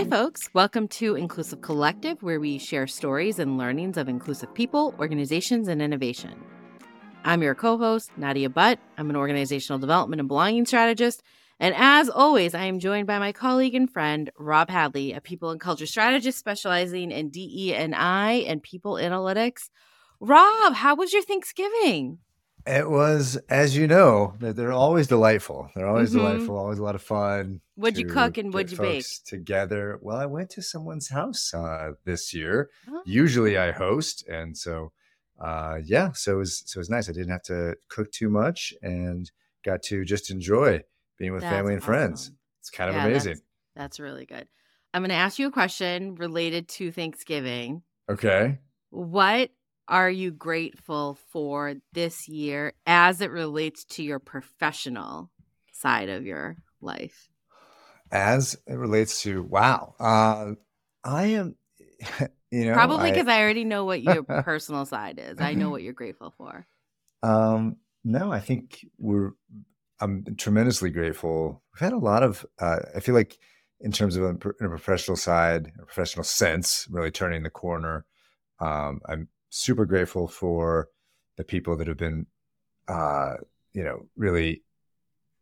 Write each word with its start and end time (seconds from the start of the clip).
Hi, 0.00 0.06
mm. 0.06 0.10
folks. 0.10 0.48
Welcome 0.54 0.88
to 0.88 1.14
Inclusive 1.14 1.60
Collective, 1.60 2.22
where 2.22 2.40
we 2.40 2.56
share 2.56 2.86
stories 2.86 3.38
and 3.38 3.58
learnings 3.58 3.98
of 3.98 4.08
inclusive 4.08 4.54
people, 4.54 4.94
organizations, 4.98 5.68
and 5.68 5.82
innovation. 5.82 6.42
I'm 7.22 7.42
your 7.42 7.54
co 7.54 7.76
host, 7.76 8.10
Nadia 8.16 8.48
Butt. 8.48 8.78
I'm 8.96 9.10
an 9.10 9.16
organizational 9.16 9.78
development 9.78 10.18
and 10.20 10.26
belonging 10.26 10.64
strategist. 10.64 11.22
And 11.58 11.74
as 11.76 12.08
always, 12.08 12.54
I 12.54 12.64
am 12.64 12.78
joined 12.78 13.08
by 13.08 13.18
my 13.18 13.32
colleague 13.32 13.74
and 13.74 13.92
friend, 13.92 14.30
Rob 14.38 14.70
Hadley, 14.70 15.12
a 15.12 15.20
people 15.20 15.50
and 15.50 15.60
culture 15.60 15.84
strategist 15.84 16.38
specializing 16.38 17.10
in 17.10 17.28
DE&I 17.28 18.32
and 18.32 18.62
people 18.62 18.94
analytics. 18.94 19.68
Rob, 20.18 20.72
how 20.72 20.94
was 20.94 21.12
your 21.12 21.24
Thanksgiving? 21.24 22.20
It 22.66 22.88
was, 22.90 23.36
as 23.48 23.76
you 23.76 23.86
know, 23.86 24.34
that 24.38 24.54
they're 24.56 24.72
always 24.72 25.06
delightful. 25.06 25.70
They're 25.74 25.86
always 25.88 26.10
Mhm. 26.10 26.14
delightful, 26.18 26.56
always 26.56 26.78
a 26.78 26.82
lot 26.82 26.94
of 26.94 27.02
fun. 27.02 27.60
What'd 27.74 27.98
you 27.98 28.04
cook 28.04 28.36
and 28.36 28.52
what'd 28.52 28.70
you 28.70 28.76
bake? 28.78 29.06
Together. 29.24 29.98
Well, 30.02 30.16
I 30.18 30.26
went 30.26 30.50
to 30.50 30.62
someone's 30.62 31.08
house 31.08 31.54
uh, 31.54 31.92
this 32.04 32.34
year. 32.34 32.70
Oh. 32.86 33.02
Usually, 33.04 33.56
I 33.56 33.72
host, 33.72 34.26
and 34.28 34.56
so 34.56 34.92
uh, 35.38 35.80
yeah, 35.82 36.12
so 36.12 36.34
it 36.34 36.36
was 36.38 36.62
so 36.66 36.78
it 36.78 36.80
was 36.80 36.90
nice. 36.90 37.08
I 37.08 37.12
didn't 37.12 37.30
have 37.30 37.42
to 37.44 37.76
cook 37.88 38.12
too 38.12 38.28
much, 38.28 38.74
and 38.82 39.30
got 39.64 39.82
to 39.84 40.04
just 40.04 40.30
enjoy 40.30 40.82
being 41.16 41.32
with 41.32 41.42
That's 41.42 41.54
family 41.54 41.72
and 41.74 41.82
friends. 41.82 42.30
It's 42.60 42.70
kind 42.70 42.90
of 42.90 42.96
Yeah, 42.96 43.06
amazing. 43.06 43.34
That's, 43.34 43.42
that's 43.74 44.00
really 44.00 44.26
good. 44.26 44.48
I'm 44.92 45.02
going 45.02 45.10
to 45.10 45.14
ask 45.14 45.38
you 45.38 45.46
a 45.46 45.52
question 45.52 46.16
related 46.16 46.68
to 46.70 46.90
Thanksgiving. 46.92 47.82
Okay. 48.08 48.60
What 48.90 49.50
are 49.90 50.08
you 50.08 50.30
grateful 50.30 51.18
for 51.30 51.74
this 51.92 52.28
year 52.28 52.72
as 52.86 53.20
it 53.20 53.30
relates 53.30 53.84
to 53.84 54.04
your 54.04 54.20
professional 54.20 55.30
side 55.72 56.08
of 56.08 56.24
your 56.24 56.56
life? 56.80 57.28
As 58.12 58.56
it 58.66 58.74
relates 58.74 59.22
to 59.22 59.42
wow, 59.42 59.94
uh, 59.98 60.52
I 61.04 61.26
am. 61.26 61.56
You 62.52 62.64
know, 62.64 62.74
Probably 62.74 63.12
because 63.12 63.28
I, 63.28 63.42
already 63.42 63.62
know 63.62 63.84
what 63.84 64.02
your 64.02 64.22
personal 64.42 64.84
side 64.84 65.20
is. 65.24 65.40
I 65.40 65.54
know 65.54 65.70
what 65.70 65.84
you're 65.84 65.92
grateful 65.92 66.34
for. 66.36 66.66
Um, 67.22 67.76
no, 68.02 68.32
I 68.32 68.40
think 68.40 68.84
we're. 68.98 69.34
I'm 70.00 70.24
tremendously 70.36 70.90
grateful. 70.90 71.62
We've 71.72 71.80
had 71.80 71.92
a 71.92 71.98
lot 71.98 72.24
of. 72.24 72.44
Uh, 72.58 72.80
I 72.96 72.98
feel 72.98 73.14
like, 73.14 73.38
in 73.78 73.92
terms 73.92 74.16
of 74.16 74.24
a, 74.24 74.30
in 74.30 74.66
a 74.66 74.68
professional 74.68 75.16
side, 75.16 75.70
a 75.80 75.86
professional 75.86 76.24
sense, 76.24 76.88
really 76.90 77.12
turning 77.12 77.44
the 77.44 77.50
corner. 77.50 78.04
Um, 78.58 79.00
I'm 79.08 79.28
super 79.50 79.84
grateful 79.84 80.28
for 80.28 80.88
the 81.36 81.44
people 81.44 81.76
that 81.76 81.86
have 81.86 81.96
been, 81.96 82.26
uh, 82.88 83.34
you 83.72 83.84
know, 83.84 84.06
really 84.16 84.62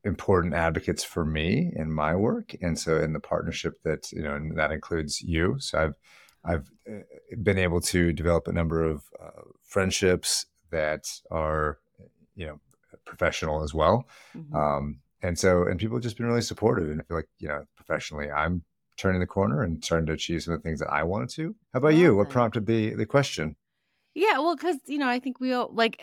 important 0.04 0.54
advocates 0.54 1.04
for 1.04 1.24
me 1.24 1.72
in 1.76 1.92
my 1.92 2.14
work, 2.14 2.54
and 2.60 2.78
so 2.78 2.98
in 3.00 3.12
the 3.12 3.20
partnership 3.20 3.74
that 3.84 4.10
you 4.12 4.22
know, 4.22 4.34
and 4.34 4.58
that 4.58 4.72
includes 4.72 5.20
you. 5.22 5.56
So 5.58 5.78
I've 5.78 5.94
I've 6.44 6.70
uh, 6.90 7.02
been 7.42 7.58
able 7.58 7.80
to 7.82 8.12
develop 8.12 8.48
a 8.48 8.52
number 8.52 8.82
of 8.82 9.02
uh, 9.22 9.42
friendships 9.64 10.46
that 10.70 11.08
are, 11.30 11.78
you 12.36 12.46
know, 12.46 12.60
professional 13.04 13.62
as 13.62 13.74
well. 13.74 14.06
Mhm. 14.36 14.54
Um, 14.54 15.00
and 15.22 15.38
so, 15.38 15.64
and 15.66 15.80
people 15.80 15.96
have 15.96 16.02
just 16.02 16.16
been 16.16 16.26
really 16.26 16.42
supportive. 16.42 16.90
And 16.90 17.00
I 17.00 17.04
feel 17.04 17.16
like, 17.16 17.28
you 17.38 17.48
know, 17.48 17.64
professionally, 17.74 18.30
I'm 18.30 18.62
turning 18.96 19.20
the 19.20 19.26
corner 19.26 19.62
and 19.62 19.84
starting 19.84 20.06
to 20.06 20.12
achieve 20.12 20.42
some 20.42 20.54
of 20.54 20.62
the 20.62 20.68
things 20.68 20.78
that 20.80 20.92
I 20.92 21.02
wanted 21.02 21.30
to. 21.30 21.56
How 21.72 21.78
about 21.78 21.94
you? 21.94 22.14
What 22.14 22.28
Awesome. 22.28 22.32
prompted 22.32 22.66
the 22.66 22.94
the 22.94 23.06
question? 23.06 23.56
Yeah, 24.18 24.40
well, 24.40 24.56
because 24.56 24.78
you 24.86 24.98
know, 24.98 25.08
I 25.08 25.20
think 25.20 25.38
we 25.38 25.52
all 25.52 25.70
like 25.72 26.02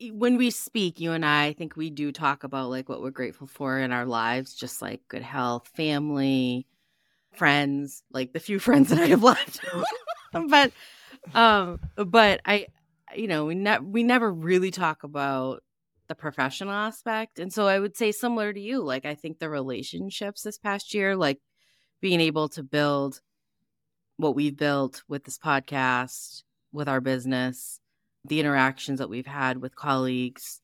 eh, 0.00 0.10
when 0.12 0.36
we 0.36 0.50
speak, 0.52 1.00
you 1.00 1.10
and 1.10 1.26
I, 1.26 1.46
I 1.46 1.52
think 1.52 1.74
we 1.76 1.90
do 1.90 2.12
talk 2.12 2.44
about 2.44 2.70
like 2.70 2.88
what 2.88 3.02
we're 3.02 3.10
grateful 3.10 3.48
for 3.48 3.76
in 3.76 3.90
our 3.90 4.06
lives, 4.06 4.54
just 4.54 4.80
like 4.80 5.00
good 5.08 5.22
health, 5.22 5.66
family, 5.74 6.68
friends, 7.34 8.04
like 8.12 8.32
the 8.34 8.38
few 8.38 8.58
friends 8.60 8.90
that 8.90 9.00
I 9.00 9.08
have 9.08 9.24
left. 9.24 9.58
but, 10.48 10.70
um, 11.34 11.80
but 11.96 12.40
I, 12.46 12.68
you 13.16 13.26
know, 13.26 13.46
we 13.46 13.56
ne- 13.56 13.80
we 13.80 14.04
never 14.04 14.32
really 14.32 14.70
talk 14.70 15.02
about 15.02 15.64
the 16.06 16.14
professional 16.14 16.72
aspect, 16.72 17.40
and 17.40 17.52
so 17.52 17.66
I 17.66 17.80
would 17.80 17.96
say 17.96 18.12
similar 18.12 18.52
to 18.52 18.60
you, 18.60 18.80
like 18.80 19.06
I 19.06 19.16
think 19.16 19.40
the 19.40 19.50
relationships 19.50 20.42
this 20.42 20.58
past 20.58 20.94
year, 20.94 21.16
like 21.16 21.40
being 22.00 22.20
able 22.20 22.48
to 22.50 22.62
build 22.62 23.20
what 24.18 24.36
we've 24.36 24.56
built 24.56 25.02
with 25.08 25.24
this 25.24 25.36
podcast 25.36 26.43
with 26.74 26.88
our 26.88 27.00
business, 27.00 27.80
the 28.24 28.40
interactions 28.40 28.98
that 28.98 29.08
we've 29.08 29.26
had 29.26 29.62
with 29.62 29.76
colleagues. 29.76 30.60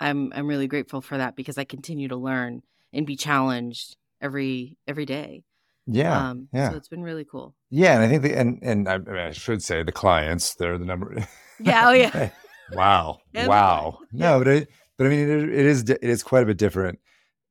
I'm 0.00 0.32
I'm 0.34 0.46
really 0.46 0.66
grateful 0.66 1.00
for 1.02 1.18
that 1.18 1.36
because 1.36 1.58
I 1.58 1.64
continue 1.64 2.08
to 2.08 2.16
learn 2.16 2.62
and 2.92 3.06
be 3.06 3.16
challenged 3.16 3.96
every 4.20 4.78
every 4.88 5.04
day. 5.06 5.44
Yeah, 5.86 6.30
um, 6.30 6.48
yeah, 6.52 6.70
So 6.70 6.76
it's 6.76 6.88
been 6.88 7.02
really 7.02 7.24
cool. 7.24 7.54
yeah. 7.68 7.94
And 7.94 8.04
I 8.04 8.08
think 8.08 8.22
the 8.22 8.38
and 8.38 8.58
and 8.62 8.88
I, 8.88 8.94
I, 8.94 8.98
mean, 8.98 9.16
I 9.16 9.30
should 9.32 9.62
say 9.62 9.82
the 9.82 9.92
clients. 9.92 10.54
They're 10.54 10.78
the 10.78 10.84
number. 10.84 11.14
Yeah. 11.62 11.88
Oh 11.88 11.92
yeah. 11.92 12.30
wow. 12.72 13.18
And 13.34 13.46
wow. 13.46 13.98
No, 14.14 14.38
but 14.38 14.48
it, 14.48 14.68
but 14.96 15.06
I 15.06 15.10
mean, 15.10 15.28
it, 15.28 15.42
it 15.50 15.66
is 15.66 15.82
it 15.90 15.98
is 16.02 16.22
quite 16.22 16.42
a 16.42 16.46
bit 16.46 16.56
different. 16.56 16.98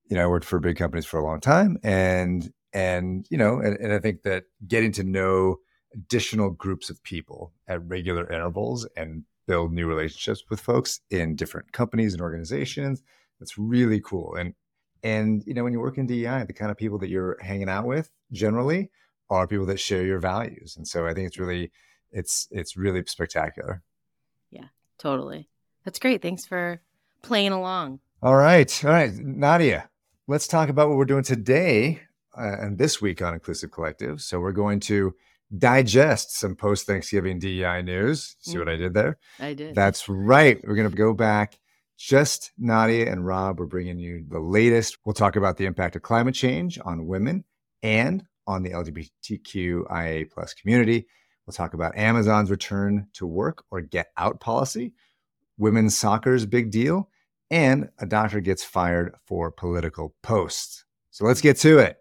You 0.10 0.16
know, 0.16 0.24
I 0.24 0.28
worked 0.28 0.48
for 0.48 0.60
big 0.60 0.78
companies 0.78 1.06
for 1.06 1.20
a 1.20 1.24
long 1.24 1.40
time, 1.40 1.78
and 1.84 2.52
and 2.74 3.28
you 3.30 3.38
know, 3.38 3.60
and, 3.60 3.78
and 3.78 3.94
I 3.94 4.00
think 4.00 4.24
that 4.24 4.46
getting 4.68 4.92
to 4.94 5.04
know 5.04 5.58
additional 5.94 6.50
groups 6.52 6.90
of 6.90 7.02
people 7.04 7.52
at 7.68 7.86
regular 7.88 8.32
intervals 8.32 8.88
and 8.96 9.24
build 9.48 9.74
new 9.74 9.88
relationships 9.88 10.44
with 10.50 10.60
folks 10.60 11.02
in 11.10 11.36
different 11.36 11.72
companies 11.72 12.14
and 12.14 12.22
organizations. 12.22 13.02
That's 13.40 13.58
really 13.58 14.00
cool. 14.00 14.36
And 14.36 14.54
and 15.02 15.44
you 15.46 15.54
know 15.54 15.64
when 15.64 15.74
you 15.74 15.80
work 15.80 15.98
in 15.98 16.08
DEI 16.08 16.44
the 16.44 16.54
kind 16.54 16.70
of 16.70 16.78
people 16.78 16.98
that 17.00 17.10
you're 17.10 17.38
hanging 17.42 17.70
out 17.70 17.86
with 17.86 18.12
generally 18.34 18.92
are 19.30 19.48
people 19.48 19.66
that 19.68 19.80
share 19.80 20.06
your 20.06 20.20
values. 20.20 20.76
And 20.78 20.88
so 20.88 21.08
I 21.08 21.14
think 21.14 21.28
it's 21.28 21.40
really 21.40 21.72
it's 22.12 22.48
it's 22.52 22.76
really 22.78 23.04
spectacular. 23.06 23.82
Yeah, 24.52 24.66
Totally. 24.98 25.48
That's 25.86 26.00
great. 26.00 26.22
Thanks 26.22 26.46
for 26.46 26.82
playing 27.22 27.52
along. 27.52 28.00
all 28.22 28.36
right. 28.36 28.86
All 28.86 28.92
right. 28.92 29.14
Nadia 29.14 29.90
let's 30.30 30.48
talk 30.48 30.70
about 30.70 30.88
what 30.88 30.96
we're 30.96 31.06
doing 31.06 31.24
today 31.24 32.00
uh, 32.38 32.56
and 32.60 32.78
this 32.78 33.02
week 33.02 33.20
on 33.20 33.34
Inclusive 33.34 33.72
Collective. 33.72 34.22
So 34.22 34.40
we're 34.40 34.52
going 34.52 34.80
to 34.82 35.16
digest 35.58 36.38
some 36.38 36.56
post 36.56 36.86
Thanksgiving 36.86 37.40
DEI 37.40 37.82
news 37.82 38.36
see 38.40 38.56
mm. 38.56 38.60
what 38.60 38.70
I 38.70 38.76
did 38.76 38.94
there 38.94 39.18
I 39.40 39.54
did. 39.54 39.74
That's 39.74 40.08
right. 40.08 40.60
We're 40.64 40.76
going 40.76 40.90
to 40.90 40.96
go 40.96 41.14
back. 41.14 41.58
Just 41.98 42.52
Nadia 42.58 43.12
and 43.12 43.26
Rob 43.26 43.60
we're 43.60 43.66
bringing 43.66 44.00
you 44.00 44.24
the 44.28 44.40
latest. 44.40 45.00
We'll 45.04 45.14
talk 45.14 45.36
about 45.36 45.58
the 45.58 45.66
impact 45.66 45.96
of 45.96 46.02
climate 46.02 46.36
change 46.36 46.80
on 46.86 47.08
women 47.08 47.44
and 47.84 48.24
on 48.48 48.64
the 48.64 48.72
LGBTQIA 48.72 50.32
plus 50.32 50.54
community. 50.54 51.08
We'll 51.46 51.54
talk 51.54 51.74
about 51.74 51.98
Amazon's 51.98 52.52
return 52.52 53.08
to 53.14 53.26
work 53.26 53.64
or 53.72 53.82
get 53.82 54.12
out 54.18 54.40
policy, 54.40 54.94
women's 55.58 55.98
soccer's 55.98 56.46
big 56.46 56.72
deal, 56.72 57.10
and 57.52 57.90
a 58.00 58.06
doctor 58.06 58.40
gets 58.40 58.64
fired 58.64 59.16
for 59.26 59.52
political 59.52 60.16
posts. 60.22 60.86
So 61.12 61.26
let's 61.26 61.42
get 61.42 61.58
to 61.58 61.80
it. 61.80 61.98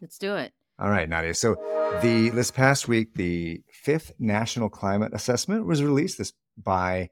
Let's 0.00 0.18
do 0.18 0.34
it. 0.34 0.52
All 0.78 0.90
right, 0.90 1.08
Nadia. 1.08 1.34
So 1.34 1.56
the 2.02 2.30
this 2.30 2.50
past 2.50 2.86
week, 2.86 3.14
the 3.14 3.62
fifth 3.72 4.12
National 4.18 4.68
Climate 4.68 5.12
Assessment 5.14 5.66
was 5.66 5.82
released 5.82 6.18
this 6.18 6.32
by 6.56 7.10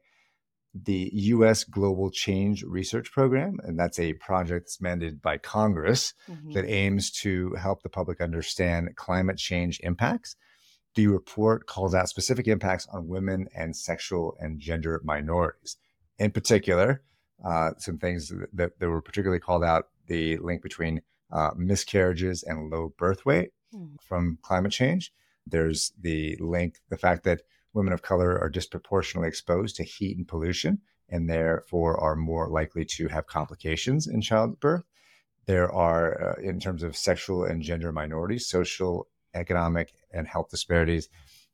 the 0.73 1.09
U.S. 1.13 1.63
Global 1.63 2.09
Change 2.09 2.63
Research 2.63 3.11
Program, 3.11 3.57
and 3.63 3.77
that's 3.77 3.99
a 3.99 4.13
project 4.13 4.65
that's 4.65 4.77
mandated 4.77 5.21
by 5.21 5.37
Congress 5.37 6.13
mm-hmm. 6.29 6.51
that 6.51 6.69
aims 6.69 7.11
to 7.11 7.53
help 7.55 7.83
the 7.83 7.89
public 7.89 8.21
understand 8.21 8.95
climate 8.95 9.37
change 9.37 9.79
impacts. 9.83 10.35
The 10.95 11.07
report 11.07 11.67
calls 11.67 11.93
out 11.93 12.09
specific 12.09 12.47
impacts 12.47 12.87
on 12.91 13.07
women 13.07 13.47
and 13.55 13.75
sexual 13.75 14.37
and 14.39 14.59
gender 14.59 15.01
minorities. 15.03 15.77
In 16.17 16.31
particular, 16.31 17.03
uh, 17.45 17.71
some 17.77 17.97
things 17.97 18.31
that, 18.53 18.79
that 18.79 18.89
were 18.89 19.01
particularly 19.01 19.39
called 19.39 19.63
out 19.63 19.89
the 20.07 20.37
link 20.37 20.61
between 20.61 21.01
uh, 21.31 21.51
miscarriages 21.57 22.43
and 22.43 22.69
low 22.69 22.93
birth 22.97 23.25
weight 23.25 23.51
mm-hmm. 23.73 23.95
from 24.01 24.37
climate 24.41 24.71
change. 24.71 25.13
There's 25.45 25.93
the 25.99 26.35
link, 26.39 26.79
the 26.89 26.97
fact 26.97 27.23
that 27.23 27.41
women 27.73 27.93
of 27.93 28.01
color 28.01 28.39
are 28.39 28.49
disproportionately 28.49 29.27
exposed 29.27 29.75
to 29.77 29.83
heat 29.83 30.17
and 30.17 30.27
pollution 30.27 30.81
and 31.09 31.29
therefore 31.29 31.99
are 31.99 32.15
more 32.15 32.49
likely 32.49 32.83
to 32.83 33.07
have 33.07 33.27
complications 33.27 34.07
in 34.07 34.21
childbirth. 34.21 34.83
There 35.45 35.71
are, 35.71 36.31
uh, 36.31 36.41
in 36.41 36.59
terms 36.59 36.83
of 36.83 36.97
sexual 36.97 37.45
and 37.45 37.61
gender 37.61 37.91
minorities, 37.91 38.47
social, 38.47 39.07
economic, 39.33 39.93
and 40.11 40.27
health 40.27 40.49
disparities, 40.49 41.07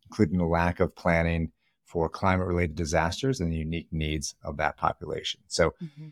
including 0.06 0.40
the 0.40 0.46
lack 0.46 0.80
of 0.80 0.96
planning 0.96 1.52
for 1.86 2.10
climate 2.10 2.48
related 2.48 2.76
disasters 2.76 3.40
and 3.40 3.52
the 3.52 3.58
unique 3.58 3.90
needs 3.92 4.34
of 4.44 4.58
that 4.58 4.78
population. 4.78 5.42
So, 5.48 5.76
mm-hmm. 5.84 6.08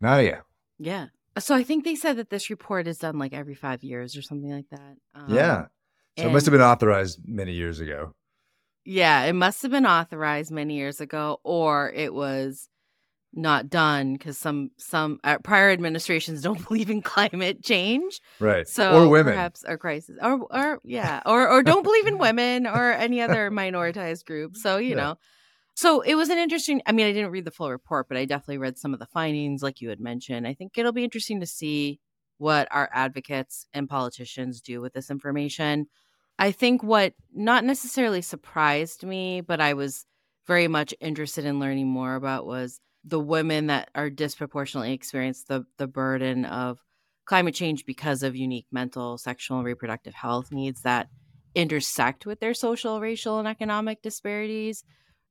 Nadia. 0.00 0.42
Yeah. 0.78 1.06
So 1.38 1.54
I 1.54 1.64
think 1.64 1.84
they 1.84 1.96
said 1.96 2.16
that 2.18 2.30
this 2.30 2.50
report 2.50 2.86
is 2.86 2.98
done 2.98 3.18
like 3.18 3.32
every 3.32 3.54
five 3.54 3.82
years 3.82 4.16
or 4.16 4.22
something 4.22 4.50
like 4.50 4.68
that. 4.70 4.96
Um, 5.14 5.34
yeah. 5.34 5.66
So 6.18 6.28
it 6.28 6.32
must 6.32 6.46
have 6.46 6.52
been 6.52 6.60
authorized 6.60 7.20
many 7.24 7.52
years 7.52 7.80
ago. 7.80 8.14
Yeah, 8.84 9.24
it 9.24 9.32
must 9.32 9.62
have 9.62 9.70
been 9.70 9.86
authorized 9.86 10.50
many 10.50 10.76
years 10.76 11.00
ago, 11.00 11.40
or 11.42 11.90
it 11.90 12.12
was 12.12 12.68
not 13.32 13.68
done 13.68 14.12
because 14.12 14.38
some 14.38 14.70
some 14.76 15.18
uh, 15.24 15.38
prior 15.38 15.70
administrations 15.70 16.42
don't 16.42 16.66
believe 16.68 16.90
in 16.90 17.02
climate 17.02 17.62
change, 17.62 18.20
right? 18.38 18.66
So 18.68 19.04
or 19.04 19.08
women, 19.08 19.32
perhaps 19.32 19.64
or 19.66 19.78
crisis, 19.78 20.16
or 20.22 20.46
or 20.50 20.80
yeah, 20.84 21.20
or 21.26 21.48
or 21.48 21.62
don't 21.62 21.82
believe 21.82 22.06
in 22.06 22.18
women 22.26 22.66
or 22.66 22.92
any 22.92 23.20
other 23.20 23.50
minoritized 23.50 24.24
group. 24.24 24.56
So 24.56 24.76
you 24.76 24.90
yeah. 24.90 24.96
know, 24.96 25.18
so 25.74 26.00
it 26.00 26.14
was 26.14 26.28
an 26.28 26.38
interesting. 26.38 26.80
I 26.86 26.92
mean, 26.92 27.06
I 27.06 27.12
didn't 27.12 27.32
read 27.32 27.44
the 27.44 27.50
full 27.50 27.70
report, 27.70 28.08
but 28.08 28.16
I 28.16 28.24
definitely 28.24 28.58
read 28.58 28.78
some 28.78 28.94
of 28.94 29.00
the 29.00 29.06
findings, 29.06 29.62
like 29.62 29.80
you 29.80 29.88
had 29.88 30.00
mentioned. 30.00 30.46
I 30.46 30.54
think 30.54 30.72
it'll 30.76 30.92
be 30.92 31.04
interesting 31.04 31.40
to 31.40 31.46
see 31.46 32.00
what 32.38 32.68
our 32.70 32.88
advocates 32.92 33.66
and 33.72 33.88
politicians 33.88 34.60
do 34.60 34.80
with 34.80 34.92
this 34.92 35.10
information. 35.10 35.86
I 36.38 36.50
think 36.52 36.82
what 36.82 37.14
not 37.32 37.64
necessarily 37.64 38.22
surprised 38.22 39.04
me, 39.04 39.40
but 39.40 39.60
I 39.60 39.74
was 39.74 40.06
very 40.46 40.68
much 40.68 40.94
interested 41.00 41.44
in 41.44 41.60
learning 41.60 41.88
more 41.88 42.14
about 42.14 42.46
was 42.46 42.80
the 43.04 43.20
women 43.20 43.66
that 43.68 43.90
are 43.94 44.10
disproportionately 44.10 44.92
experience 44.92 45.44
the 45.44 45.64
the 45.78 45.86
burden 45.86 46.44
of 46.44 46.78
climate 47.24 47.54
change 47.54 47.86
because 47.86 48.22
of 48.22 48.36
unique 48.36 48.66
mental, 48.70 49.18
sexual, 49.18 49.58
and 49.58 49.66
reproductive 49.66 50.14
health 50.14 50.52
needs 50.52 50.82
that 50.82 51.08
intersect 51.54 52.26
with 52.26 52.40
their 52.40 52.54
social, 52.54 53.00
racial, 53.00 53.38
and 53.38 53.48
economic 53.48 54.02
disparities. 54.02 54.84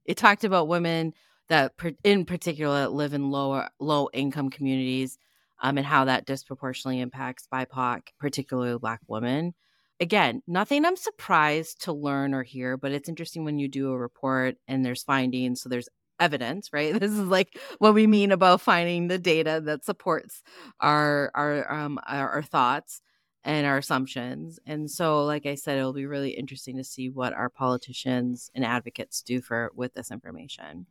It 0.05 0.17
talked 0.17 0.44
about 0.44 0.67
women 0.67 1.13
that, 1.50 1.73
in 2.03 2.25
particular, 2.25 2.88
live 2.88 3.13
in 3.13 3.29
lower 3.29 3.69
low 3.79 4.09
income 4.13 4.50
communities, 4.50 5.17
um, 5.61 5.77
and 5.77 5.85
how 5.85 6.05
that 6.05 6.25
disproportionately 6.25 7.00
impacts 7.01 7.47
BIPOC, 7.51 8.01
particularly 8.19 8.77
Black 8.79 9.01
women 9.07 9.53
again, 10.00 10.41
nothing 10.47 10.85
I'm 10.85 10.95
surprised 10.95 11.83
to 11.83 11.94
learn 11.94 12.33
or 12.33 12.44
hear, 12.44 12.77
but 12.77 12.91
it's 12.91 13.09
interesting 13.09 13.45
when 13.45 13.59
you 13.59 13.67
do 13.67 13.91
a 13.91 13.97
report 13.97 14.57
and 14.67 14.85
there's 14.85 15.03
findings. 15.03 15.61
So 15.61 15.69
there's 15.69 15.89
evidence, 16.19 16.71
right? 16.73 16.94
This 16.99 17.11
is 17.11 17.19
like 17.19 17.57
what 17.79 17.94
we 17.94 18.07
mean 18.07 18.31
about 18.31 18.61
finding 18.61 19.07
the 19.07 19.19
data 19.19 19.61
that 19.65 19.85
supports 19.85 20.41
our 20.79 21.31
our 21.35 21.71
um 21.71 21.99
our, 22.06 22.29
our 22.29 22.44
thoughts 22.44 23.01
and 23.44 23.66
our 23.66 23.78
assumptions. 23.78 24.60
And 24.66 24.90
so, 24.90 25.25
like 25.25 25.45
I 25.45 25.56
said, 25.56 25.78
it'll 25.78 25.94
be 25.94 26.06
really 26.06 26.31
interesting 26.31 26.78
to 26.78 26.84
see 26.84 27.10
what 27.10 27.34
our 27.34 27.50
politicians 27.50 28.50
and 28.56 28.66
advocates 28.66 29.22
do 29.22 29.42
for 29.42 29.72
with 29.75 29.94
this 29.94 30.12
information. 30.12 30.86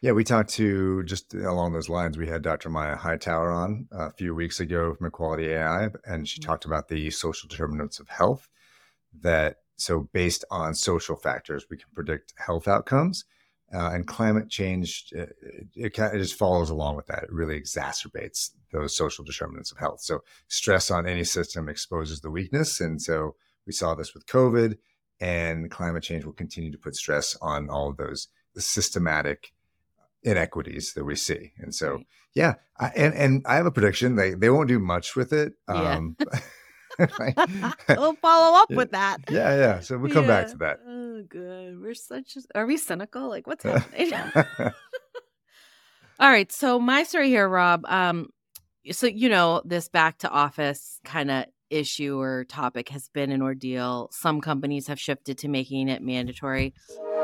Yeah, 0.00 0.12
we 0.12 0.22
talked 0.22 0.50
to 0.50 1.02
just 1.04 1.34
along 1.34 1.72
those 1.72 1.88
lines. 1.88 2.16
We 2.16 2.28
had 2.28 2.42
Dr. 2.42 2.70
Maia 2.70 2.94
Hightower 2.94 3.50
on 3.50 3.88
a 3.90 4.12
few 4.12 4.32
weeks 4.32 4.60
ago 4.60 4.94
from 4.94 5.08
Equality 5.08 5.48
AI, 5.48 5.88
and 6.04 6.28
she 6.28 6.38
mm-hmm. 6.38 6.48
talked 6.48 6.64
about 6.64 6.88
the 6.88 7.10
social 7.10 7.48
determinants 7.48 7.98
of 7.98 8.08
health. 8.08 8.48
That 9.20 9.56
so, 9.76 10.08
based 10.12 10.44
on 10.50 10.74
social 10.74 11.16
factors, 11.16 11.66
we 11.68 11.76
can 11.76 11.88
predict 11.94 12.34
health 12.36 12.68
outcomes. 12.68 13.24
Uh, 13.72 13.90
and 13.92 14.06
climate 14.06 14.48
change, 14.48 15.12
uh, 15.14 15.22
it, 15.42 15.66
it, 15.74 15.98
it, 15.98 16.18
just 16.18 16.38
follows 16.38 16.70
along 16.70 16.96
with 16.96 17.06
that. 17.06 17.24
It 17.24 17.30
really 17.30 17.60
exacerbates 17.60 18.52
those 18.72 18.96
social 18.96 19.26
determinants 19.26 19.70
of 19.70 19.76
health. 19.76 20.00
So, 20.00 20.20
stress 20.46 20.90
on 20.90 21.06
any 21.06 21.24
system 21.24 21.68
exposes 21.68 22.22
the 22.22 22.30
weakness. 22.30 22.80
And 22.80 23.00
so, 23.00 23.34
we 23.66 23.74
saw 23.74 23.94
this 23.94 24.14
with 24.14 24.26
COVID, 24.26 24.78
and 25.20 25.70
climate 25.70 26.02
change 26.02 26.24
will 26.24 26.32
continue 26.32 26.72
to 26.72 26.78
put 26.78 26.96
stress 26.96 27.36
on 27.42 27.68
all 27.68 27.90
of 27.90 27.98
those 27.98 28.28
systematic 28.56 29.52
inequities 30.22 30.94
that 30.94 31.04
we 31.04 31.14
see. 31.14 31.52
And 31.58 31.74
so, 31.74 31.96
right. 31.96 32.06
yeah, 32.34 32.54
I, 32.78 32.88
and 32.96 33.14
and 33.14 33.46
I 33.46 33.56
have 33.56 33.66
a 33.66 33.70
prediction. 33.70 34.16
They 34.16 34.34
they 34.34 34.50
won't 34.50 34.68
do 34.68 34.78
much 34.78 35.14
with 35.14 35.32
it. 35.32 35.52
Um, 35.68 36.16
we'll 37.88 38.14
follow 38.16 38.58
up 38.58 38.70
with 38.70 38.90
that. 38.90 39.18
Yeah, 39.30 39.56
yeah. 39.56 39.80
So 39.80 39.98
we'll 39.98 40.12
come 40.12 40.24
yeah. 40.24 40.42
back 40.42 40.50
to 40.50 40.56
that. 40.58 40.80
Good. 41.22 41.80
We're 41.80 41.94
such. 41.94 42.36
Are 42.54 42.66
we 42.66 42.76
cynical? 42.76 43.28
Like, 43.28 43.46
what's 43.46 43.64
happening? 43.64 44.12
All 46.20 46.30
right. 46.30 46.50
So 46.50 46.78
my 46.78 47.04
story 47.04 47.28
here, 47.28 47.48
Rob. 47.48 47.84
Um, 47.86 48.28
so 48.90 49.06
you 49.06 49.28
know 49.28 49.62
this 49.64 49.88
back 49.88 50.18
to 50.18 50.30
office 50.30 51.00
kind 51.04 51.30
of 51.30 51.44
issue 51.70 52.18
or 52.18 52.44
topic 52.44 52.88
has 52.90 53.08
been 53.08 53.30
an 53.30 53.42
ordeal. 53.42 54.08
Some 54.12 54.40
companies 54.40 54.86
have 54.86 54.98
shifted 54.98 55.38
to 55.38 55.48
making 55.48 55.88
it 55.88 56.02
mandatory. 56.02 56.74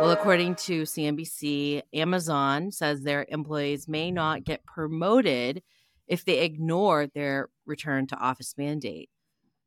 Well, 0.01 0.11
according 0.11 0.57
to 0.57 0.83
CNBC, 0.83 1.83
Amazon 1.93 2.73
says 2.73 3.03
their 3.03 3.25
employees 3.29 3.89
may 3.89 4.11
not 4.11 4.45
get 4.45 4.65
promoted 4.67 5.63
if 6.07 6.25
they 6.25 6.41
ignore 6.41 7.07
their 7.07 7.49
return 7.65 8.07
to 8.09 8.17
office 8.17 8.55
mandate. 8.59 9.09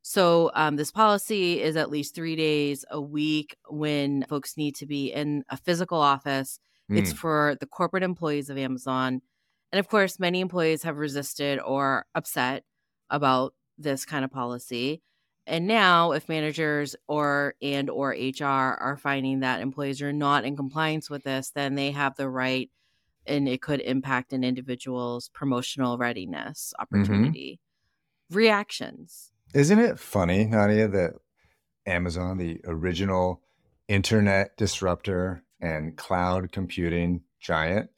So, 0.09 0.51
um, 0.53 0.77
this 0.77 0.89
policy 0.89 1.61
is 1.61 1.75
at 1.75 1.89
least 1.89 2.15
three 2.15 2.37
days 2.37 2.85
a 2.89 3.01
week 3.01 3.57
when 3.67 4.23
folks 4.29 4.55
need 4.55 4.73
to 4.75 4.85
be 4.85 5.11
in 5.11 5.43
a 5.49 5.57
physical 5.57 5.99
office. 5.99 6.61
Mm. 6.89 6.99
It's 6.99 7.11
for 7.11 7.57
the 7.59 7.65
corporate 7.65 8.03
employees 8.03 8.49
of 8.49 8.57
Amazon. 8.57 9.21
And 9.73 9.81
of 9.81 9.89
course, 9.89 10.17
many 10.17 10.39
employees 10.39 10.83
have 10.83 10.95
resisted 10.95 11.59
or 11.59 12.05
upset 12.15 12.63
about 13.09 13.53
this 13.77 14.05
kind 14.05 14.23
of 14.23 14.31
policy. 14.31 15.01
And 15.45 15.67
now 15.67 16.13
if 16.13 16.29
managers 16.29 16.95
or 17.09 17.55
and 17.61 17.89
or 17.89 18.11
HR 18.11 18.45
are 18.79 18.95
finding 18.95 19.41
that 19.41 19.59
employees 19.59 20.01
are 20.01 20.13
not 20.13 20.45
in 20.45 20.55
compliance 20.55 21.09
with 21.09 21.23
this, 21.23 21.51
then 21.53 21.75
they 21.75 21.91
have 21.91 22.15
the 22.15 22.29
right 22.29 22.71
and 23.25 23.49
it 23.49 23.61
could 23.61 23.81
impact 23.81 24.31
an 24.31 24.45
individual's 24.45 25.27
promotional 25.27 25.97
readiness 25.97 26.73
mm-hmm. 26.79 26.81
opportunity. 26.81 27.59
Mm-hmm. 28.31 28.37
Reactions. 28.37 29.33
Isn't 29.53 29.79
it 29.79 29.99
funny, 29.99 30.45
Nadia, 30.45 30.87
that 30.87 31.13
Amazon, 31.85 32.37
the 32.37 32.61
original 32.65 33.41
internet 33.87 34.57
disruptor 34.57 35.43
and 35.61 35.97
cloud 35.97 36.51
computing 36.51 37.21
giant, 37.39 37.89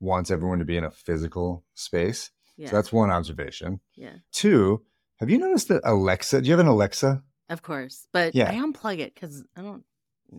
wants 0.00 0.30
everyone 0.30 0.58
to 0.58 0.64
be 0.64 0.76
in 0.76 0.84
a 0.84 0.90
physical 0.90 1.64
space? 1.74 2.30
Yeah. 2.56 2.70
So 2.70 2.76
that's 2.76 2.92
one 2.92 3.10
observation. 3.10 3.80
Yeah. 3.96 4.14
Two, 4.32 4.82
have 5.20 5.30
you 5.30 5.38
noticed 5.38 5.68
that 5.68 5.82
Alexa? 5.84 6.42
Do 6.42 6.46
you 6.46 6.52
have 6.52 6.60
an 6.60 6.66
Alexa? 6.66 7.22
Of 7.48 7.62
course, 7.62 8.06
but 8.12 8.34
yeah. 8.34 8.50
I 8.50 8.54
unplug 8.54 8.98
it 8.98 9.14
because 9.14 9.42
I 9.56 9.62
don't. 9.62 9.84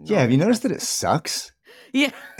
Yeah, 0.03 0.19
have 0.19 0.31
you 0.31 0.37
noticed 0.37 0.63
that 0.63 0.71
it 0.71 0.81
sucks? 0.81 1.51
Yeah. 1.93 2.09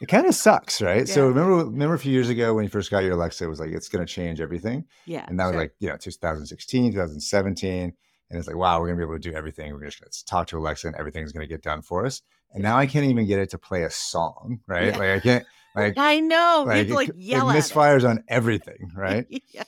it 0.00 0.06
kind 0.06 0.26
of 0.26 0.34
sucks, 0.34 0.82
right? 0.82 1.06
Yeah. 1.06 1.14
So 1.14 1.28
remember, 1.28 1.56
remember 1.56 1.94
a 1.94 1.98
few 1.98 2.12
years 2.12 2.28
ago 2.28 2.54
when 2.54 2.64
you 2.64 2.70
first 2.70 2.90
got 2.90 3.02
your 3.04 3.12
Alexa, 3.12 3.44
it 3.44 3.48
was 3.48 3.60
like 3.60 3.70
it's 3.70 3.88
going 3.88 4.04
to 4.04 4.12
change 4.12 4.40
everything. 4.40 4.84
Yeah. 5.06 5.24
And 5.28 5.38
that 5.38 5.44
sure. 5.44 5.52
was 5.52 5.56
like 5.56 5.74
you 5.78 5.88
know 5.88 5.96
2016, 5.96 6.92
2017, 6.92 7.82
and 7.82 8.38
it's 8.38 8.46
like 8.46 8.56
wow, 8.56 8.78
we're 8.78 8.86
going 8.86 8.98
to 8.98 9.06
be 9.06 9.10
able 9.10 9.20
to 9.20 9.30
do 9.30 9.36
everything. 9.36 9.72
We're 9.72 9.84
just 9.84 10.00
going 10.00 10.10
to 10.10 10.24
talk 10.24 10.46
to 10.48 10.58
Alexa, 10.58 10.86
and 10.88 10.96
everything's 10.96 11.32
going 11.32 11.46
to 11.46 11.52
get 11.52 11.62
done 11.62 11.82
for 11.82 12.04
us. 12.04 12.22
And 12.52 12.62
now 12.62 12.76
I 12.76 12.86
can't 12.86 13.06
even 13.06 13.26
get 13.26 13.38
it 13.38 13.50
to 13.50 13.58
play 13.58 13.82
a 13.82 13.90
song, 13.90 14.60
right? 14.66 14.86
Yeah. 14.86 14.98
Like 14.98 15.10
I 15.10 15.20
can't. 15.20 15.46
Like 15.74 15.94
I 15.98 16.20
know, 16.20 16.64
like, 16.66 16.88
like 16.88 17.10
yell 17.16 17.50
it, 17.50 17.56
it 17.56 17.58
misfires 17.58 18.08
on 18.08 18.24
everything, 18.28 18.90
right? 18.94 19.26
yeah. 19.52 19.64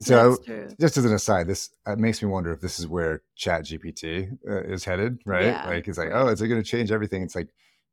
So, 0.00 0.36
just 0.78 0.96
as 0.96 1.04
an 1.04 1.12
aside, 1.12 1.48
this 1.48 1.70
uh, 1.84 1.96
makes 1.96 2.22
me 2.22 2.28
wonder 2.28 2.52
if 2.52 2.60
this 2.60 2.78
is 2.78 2.86
where 2.86 3.22
Chat 3.34 3.64
GPT 3.64 4.38
uh, 4.48 4.62
is 4.62 4.84
headed, 4.84 5.18
right? 5.26 5.46
Yeah, 5.46 5.66
like, 5.66 5.88
it's 5.88 5.98
like, 5.98 6.10
oh, 6.12 6.28
is 6.28 6.40
it 6.40 6.46
going 6.46 6.62
to 6.62 6.68
change 6.68 6.92
everything? 6.92 7.22
It's 7.22 7.34
like, 7.34 7.48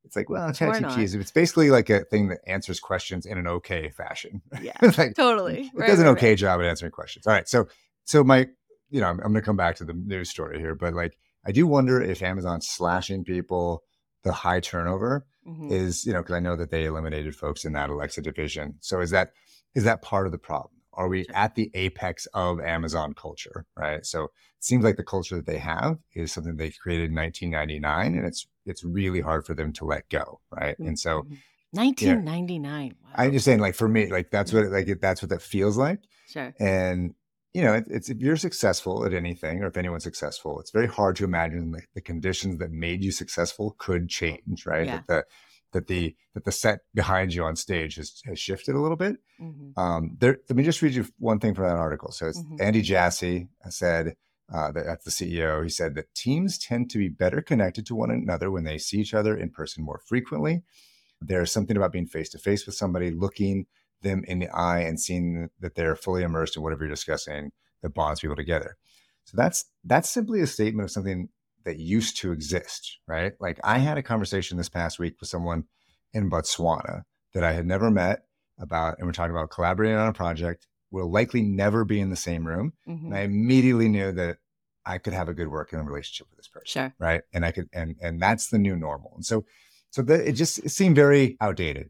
it's 0.05 0.15
like, 0.15 0.29
well, 0.29 0.53
Chat 0.53 0.81
GPT 0.81 0.99
is 0.99 1.15
it's 1.15 1.31
basically 1.31 1.71
like 1.71 1.89
a 1.89 2.05
thing 2.05 2.29
that 2.29 2.39
answers 2.47 2.79
questions 2.79 3.25
in 3.25 3.37
an 3.37 3.47
okay 3.47 3.89
fashion. 3.89 4.41
Yeah, 4.61 4.73
like, 4.97 5.15
totally. 5.15 5.65
It 5.67 5.71
right, 5.73 5.87
does 5.87 5.99
an 5.99 6.07
okay 6.07 6.29
right. 6.29 6.37
job 6.37 6.61
at 6.61 6.67
answering 6.67 6.91
questions. 6.91 7.27
All 7.27 7.33
right, 7.33 7.47
so, 7.47 7.67
so 8.05 8.23
my, 8.23 8.47
you 8.89 9.01
know, 9.01 9.07
I'm, 9.07 9.19
I'm 9.19 9.31
going 9.31 9.35
to 9.35 9.41
come 9.41 9.57
back 9.57 9.75
to 9.77 9.85
the 9.85 9.93
news 9.93 10.29
story 10.29 10.59
here, 10.59 10.75
but 10.75 10.93
like, 10.93 11.17
I 11.45 11.51
do 11.51 11.67
wonder 11.67 12.01
if 12.01 12.21
Amazon's 12.21 12.67
slashing 12.67 13.23
people, 13.23 13.83
the 14.23 14.31
high 14.31 14.59
turnover 14.59 15.25
mm-hmm. 15.47 15.71
is 15.71 16.05
you 16.05 16.11
know 16.11 16.21
because 16.21 16.35
I 16.35 16.39
know 16.39 16.55
that 16.57 16.71
they 16.71 16.85
eliminated 16.85 17.35
folks 17.35 17.63
in 17.63 17.73
that 17.73 17.89
Alexa 17.89 18.21
division. 18.21 18.75
So 18.81 18.99
is 18.99 19.11
that 19.11 19.31
is 19.73 19.85
that 19.85 20.01
part 20.01 20.25
of 20.25 20.31
the 20.31 20.37
problem? 20.37 20.71
Are 20.93 21.07
we 21.07 21.25
at 21.33 21.55
the 21.55 21.71
apex 21.73 22.25
of 22.33 22.59
Amazon 22.59 23.13
culture, 23.13 23.65
right? 23.77 24.05
So 24.05 24.25
it 24.25 24.31
seems 24.59 24.83
like 24.83 24.97
the 24.97 25.03
culture 25.03 25.35
that 25.35 25.45
they 25.45 25.57
have 25.57 25.97
is 26.13 26.31
something 26.31 26.55
they 26.55 26.71
created 26.71 27.09
in 27.09 27.15
1999, 27.15 28.17
and 28.17 28.25
it's 28.25 28.47
it's 28.65 28.83
really 28.83 29.21
hard 29.21 29.45
for 29.45 29.53
them 29.53 29.73
to 29.73 29.85
let 29.85 30.09
go, 30.09 30.39
right? 30.51 30.77
And 30.79 30.97
so, 30.97 31.25
1999. 31.71 32.89
Mm-hmm. 32.89 33.05
Wow. 33.05 33.11
I'm 33.17 33.31
just 33.31 33.45
saying, 33.45 33.59
like 33.59 33.75
for 33.75 33.87
me, 33.87 34.07
like 34.07 34.31
that's 34.31 34.53
what 34.53 34.65
like 34.71 34.87
that's 34.99 35.21
what 35.21 35.29
that 35.29 35.41
feels 35.41 35.77
like. 35.77 35.99
Sure. 36.27 36.53
And 36.59 37.13
you 37.53 37.63
know, 37.63 37.73
it, 37.73 37.85
it's 37.89 38.09
if 38.09 38.19
you're 38.19 38.37
successful 38.37 39.05
at 39.05 39.13
anything, 39.13 39.63
or 39.63 39.67
if 39.67 39.77
anyone's 39.77 40.03
successful, 40.03 40.59
it's 40.59 40.71
very 40.71 40.87
hard 40.87 41.15
to 41.17 41.23
imagine 41.23 41.71
the, 41.71 41.81
the 41.93 42.01
conditions 42.01 42.59
that 42.59 42.71
made 42.71 43.03
you 43.03 43.11
successful 43.11 43.75
could 43.77 44.09
change, 44.09 44.65
right? 44.65 44.85
Yeah. 44.85 45.01
That 45.07 45.07
the 45.07 45.23
that 45.71 45.87
the 45.87 46.15
that 46.33 46.45
the 46.45 46.51
set 46.51 46.79
behind 46.93 47.33
you 47.33 47.43
on 47.43 47.55
stage 47.55 47.95
has, 47.95 48.21
has 48.25 48.39
shifted 48.39 48.75
a 48.75 48.79
little 48.79 48.97
bit. 48.97 49.17
Mm-hmm. 49.41 49.79
Um, 49.79 50.17
there, 50.19 50.37
let 50.49 50.55
me 50.55 50.63
just 50.63 50.81
read 50.81 50.95
you 50.95 51.05
one 51.19 51.39
thing 51.39 51.53
from 51.53 51.65
that 51.65 51.77
article. 51.77 52.11
So 52.11 52.27
it's 52.27 52.41
mm-hmm. 52.41 52.57
Andy 52.59 52.81
Jassy 52.81 53.47
said 53.69 54.15
uh, 54.53 54.71
that's 54.71 55.03
the 55.05 55.11
CEO. 55.11 55.63
He 55.63 55.69
said 55.69 55.95
that 55.95 56.13
teams 56.13 56.57
tend 56.57 56.89
to 56.91 56.97
be 56.97 57.09
better 57.09 57.41
connected 57.41 57.85
to 57.87 57.95
one 57.95 58.11
another 58.11 58.51
when 58.51 58.63
they 58.63 58.77
see 58.77 58.97
each 58.99 59.13
other 59.13 59.35
in 59.35 59.49
person 59.49 59.83
more 59.83 60.01
frequently. 60.05 60.61
There's 61.19 61.51
something 61.51 61.75
about 61.75 61.91
being 61.91 62.05
face 62.05 62.29
to 62.29 62.37
face 62.37 62.65
with 62.65 62.75
somebody, 62.75 63.09
looking 63.09 63.65
them 64.01 64.23
in 64.27 64.39
the 64.39 64.49
eye 64.49 64.81
and 64.81 64.99
seeing 64.99 65.49
that 65.59 65.75
they're 65.75 65.95
fully 65.95 66.23
immersed 66.23 66.55
in 66.55 66.61
whatever 66.63 66.83
you're 66.83 66.93
discussing 66.93 67.51
that 67.81 67.93
bonds 67.93 68.19
people 68.19 68.35
together. 68.35 68.77
So 69.23 69.35
that's 69.35 69.65
that's 69.83 70.09
simply 70.09 70.41
a 70.41 70.47
statement 70.47 70.85
of 70.85 70.91
something 70.91 71.29
that 71.63 71.79
used 71.79 72.17
to 72.17 72.31
exist, 72.31 72.99
right? 73.07 73.33
Like 73.39 73.59
I 73.63 73.79
had 73.79 73.97
a 73.97 74.03
conversation 74.03 74.57
this 74.57 74.69
past 74.69 74.99
week 74.99 75.15
with 75.19 75.29
someone 75.29 75.65
in 76.13 76.29
Botswana 76.29 77.03
that 77.33 77.43
I 77.43 77.53
had 77.53 77.65
never 77.65 77.89
met 77.89 78.25
about, 78.59 78.97
and 78.97 79.07
we're 79.07 79.13
talking 79.13 79.35
about 79.35 79.49
collaborating 79.49 79.97
on 79.97 80.07
a 80.07 80.13
project. 80.13 80.67
We'll 80.95 81.11
likely 81.11 81.41
never 81.41 81.83
be 81.83 81.99
in 81.99 82.09
the 82.09 82.15
same 82.15 82.47
room. 82.47 82.71
Mm-hmm. 82.87 83.07
And 83.07 83.15
I 83.15 83.19
immediately 83.23 83.89
knew 83.89 84.13
that 84.13 84.37
I 84.85 84.97
could 84.97 85.11
have 85.11 85.27
a 85.27 85.33
good 85.33 85.49
working 85.49 85.77
relationship 85.79 86.27
with 86.29 86.37
this 86.37 86.47
person. 86.47 86.63
Sure. 86.67 86.95
Right. 86.97 87.21
And 87.33 87.43
I 87.43 87.51
could, 87.51 87.67
and 87.73 87.97
and 88.01 88.21
that's 88.21 88.47
the 88.47 88.57
new 88.57 88.77
normal. 88.77 89.11
And 89.15 89.25
so 89.25 89.43
so 89.89 90.01
the, 90.01 90.29
it 90.29 90.33
just 90.33 90.59
it 90.59 90.69
seemed 90.69 90.95
very 90.95 91.35
outdated. 91.41 91.89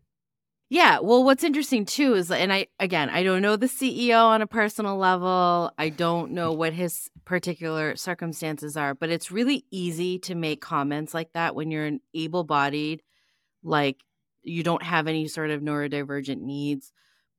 Yeah. 0.72 1.02
Well, 1.02 1.24
what's 1.24 1.44
interesting 1.44 1.86
too 1.86 2.16
is, 2.16 2.32
and 2.32 2.52
I, 2.52 2.66
again, 2.80 3.12
I 3.12 3.22
don't 3.22 3.44
know 3.44 3.58
the 3.58 3.68
CEO 3.68 4.24
on 4.24 4.42
a 4.42 4.48
personal 4.48 4.98
level. 4.98 5.72
I 5.78 5.90
don't 5.90 6.32
know 6.32 6.52
what 6.52 6.74
his 6.74 7.12
particular 7.26 7.96
circumstances 7.96 8.76
are, 8.76 8.96
but 8.96 9.12
it's 9.12 9.30
really 9.32 9.66
easy 9.70 10.18
to 10.18 10.34
make 10.34 10.62
comments 10.62 11.14
like 11.14 11.32
that 11.34 11.54
when 11.54 11.70
you're 11.70 11.86
an 11.86 12.02
able 12.16 12.44
bodied, 12.44 13.04
like 13.62 13.98
you 14.42 14.64
don't 14.64 14.82
have 14.82 15.06
any 15.06 15.28
sort 15.28 15.52
of 15.52 15.62
neurodivergent 15.62 16.42
needs. 16.42 16.92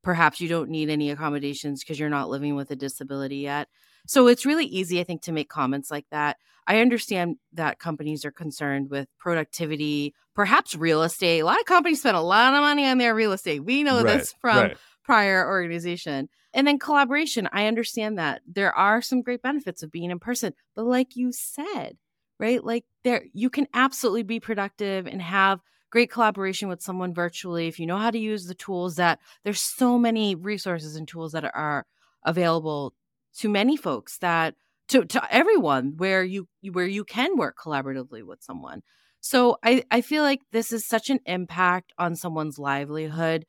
Perhaps 0.06 0.40
you 0.40 0.48
don't 0.48 0.70
need 0.70 0.88
any 0.88 1.10
accommodations 1.10 1.82
because 1.82 1.98
you're 1.98 2.08
not 2.08 2.28
living 2.28 2.54
with 2.54 2.70
a 2.70 2.76
disability 2.76 3.38
yet. 3.38 3.66
So 4.06 4.28
it's 4.28 4.46
really 4.46 4.64
easy, 4.64 5.00
I 5.00 5.02
think, 5.02 5.22
to 5.22 5.32
make 5.32 5.48
comments 5.48 5.90
like 5.90 6.06
that. 6.12 6.36
I 6.64 6.78
understand 6.78 7.38
that 7.54 7.80
companies 7.80 8.24
are 8.24 8.30
concerned 8.30 8.88
with 8.88 9.08
productivity, 9.18 10.14
perhaps 10.32 10.76
real 10.76 11.02
estate. 11.02 11.40
A 11.40 11.44
lot 11.44 11.58
of 11.58 11.66
companies 11.66 11.98
spend 11.98 12.16
a 12.16 12.20
lot 12.20 12.54
of 12.54 12.60
money 12.60 12.86
on 12.86 12.98
their 12.98 13.16
real 13.16 13.32
estate. 13.32 13.64
We 13.64 13.82
know 13.82 13.96
right, 13.96 14.18
this 14.18 14.32
from 14.40 14.56
right. 14.58 14.76
prior 15.02 15.44
organization. 15.44 16.28
And 16.54 16.68
then 16.68 16.78
collaboration. 16.78 17.48
I 17.50 17.66
understand 17.66 18.16
that 18.20 18.42
there 18.46 18.72
are 18.72 19.02
some 19.02 19.22
great 19.22 19.42
benefits 19.42 19.82
of 19.82 19.90
being 19.90 20.12
in 20.12 20.20
person, 20.20 20.54
but 20.76 20.86
like 20.86 21.16
you 21.16 21.32
said, 21.32 21.96
right? 22.38 22.62
Like 22.62 22.84
there 23.02 23.24
you 23.32 23.50
can 23.50 23.66
absolutely 23.74 24.22
be 24.22 24.38
productive 24.38 25.08
and 25.08 25.20
have 25.20 25.58
great 25.96 26.10
collaboration 26.10 26.68
with 26.68 26.82
someone 26.82 27.14
virtually 27.14 27.68
if 27.68 27.80
you 27.80 27.86
know 27.86 27.96
how 27.96 28.10
to 28.10 28.18
use 28.18 28.44
the 28.44 28.54
tools 28.54 28.96
that 28.96 29.18
there's 29.44 29.62
so 29.62 29.98
many 29.98 30.34
resources 30.34 30.94
and 30.94 31.08
tools 31.08 31.32
that 31.32 31.50
are 31.54 31.86
available 32.22 32.92
to 33.34 33.48
many 33.48 33.78
folks 33.78 34.18
that 34.18 34.54
to, 34.88 35.06
to 35.06 35.34
everyone 35.34 35.94
where 35.96 36.22
you 36.22 36.46
where 36.70 36.84
you 36.84 37.02
can 37.02 37.38
work 37.38 37.56
collaboratively 37.56 38.22
with 38.22 38.42
someone. 38.42 38.82
So 39.22 39.56
I, 39.64 39.84
I 39.90 40.02
feel 40.02 40.22
like 40.22 40.40
this 40.52 40.70
is 40.70 40.84
such 40.84 41.08
an 41.08 41.20
impact 41.24 41.94
on 41.96 42.14
someone's 42.14 42.58
livelihood. 42.58 43.46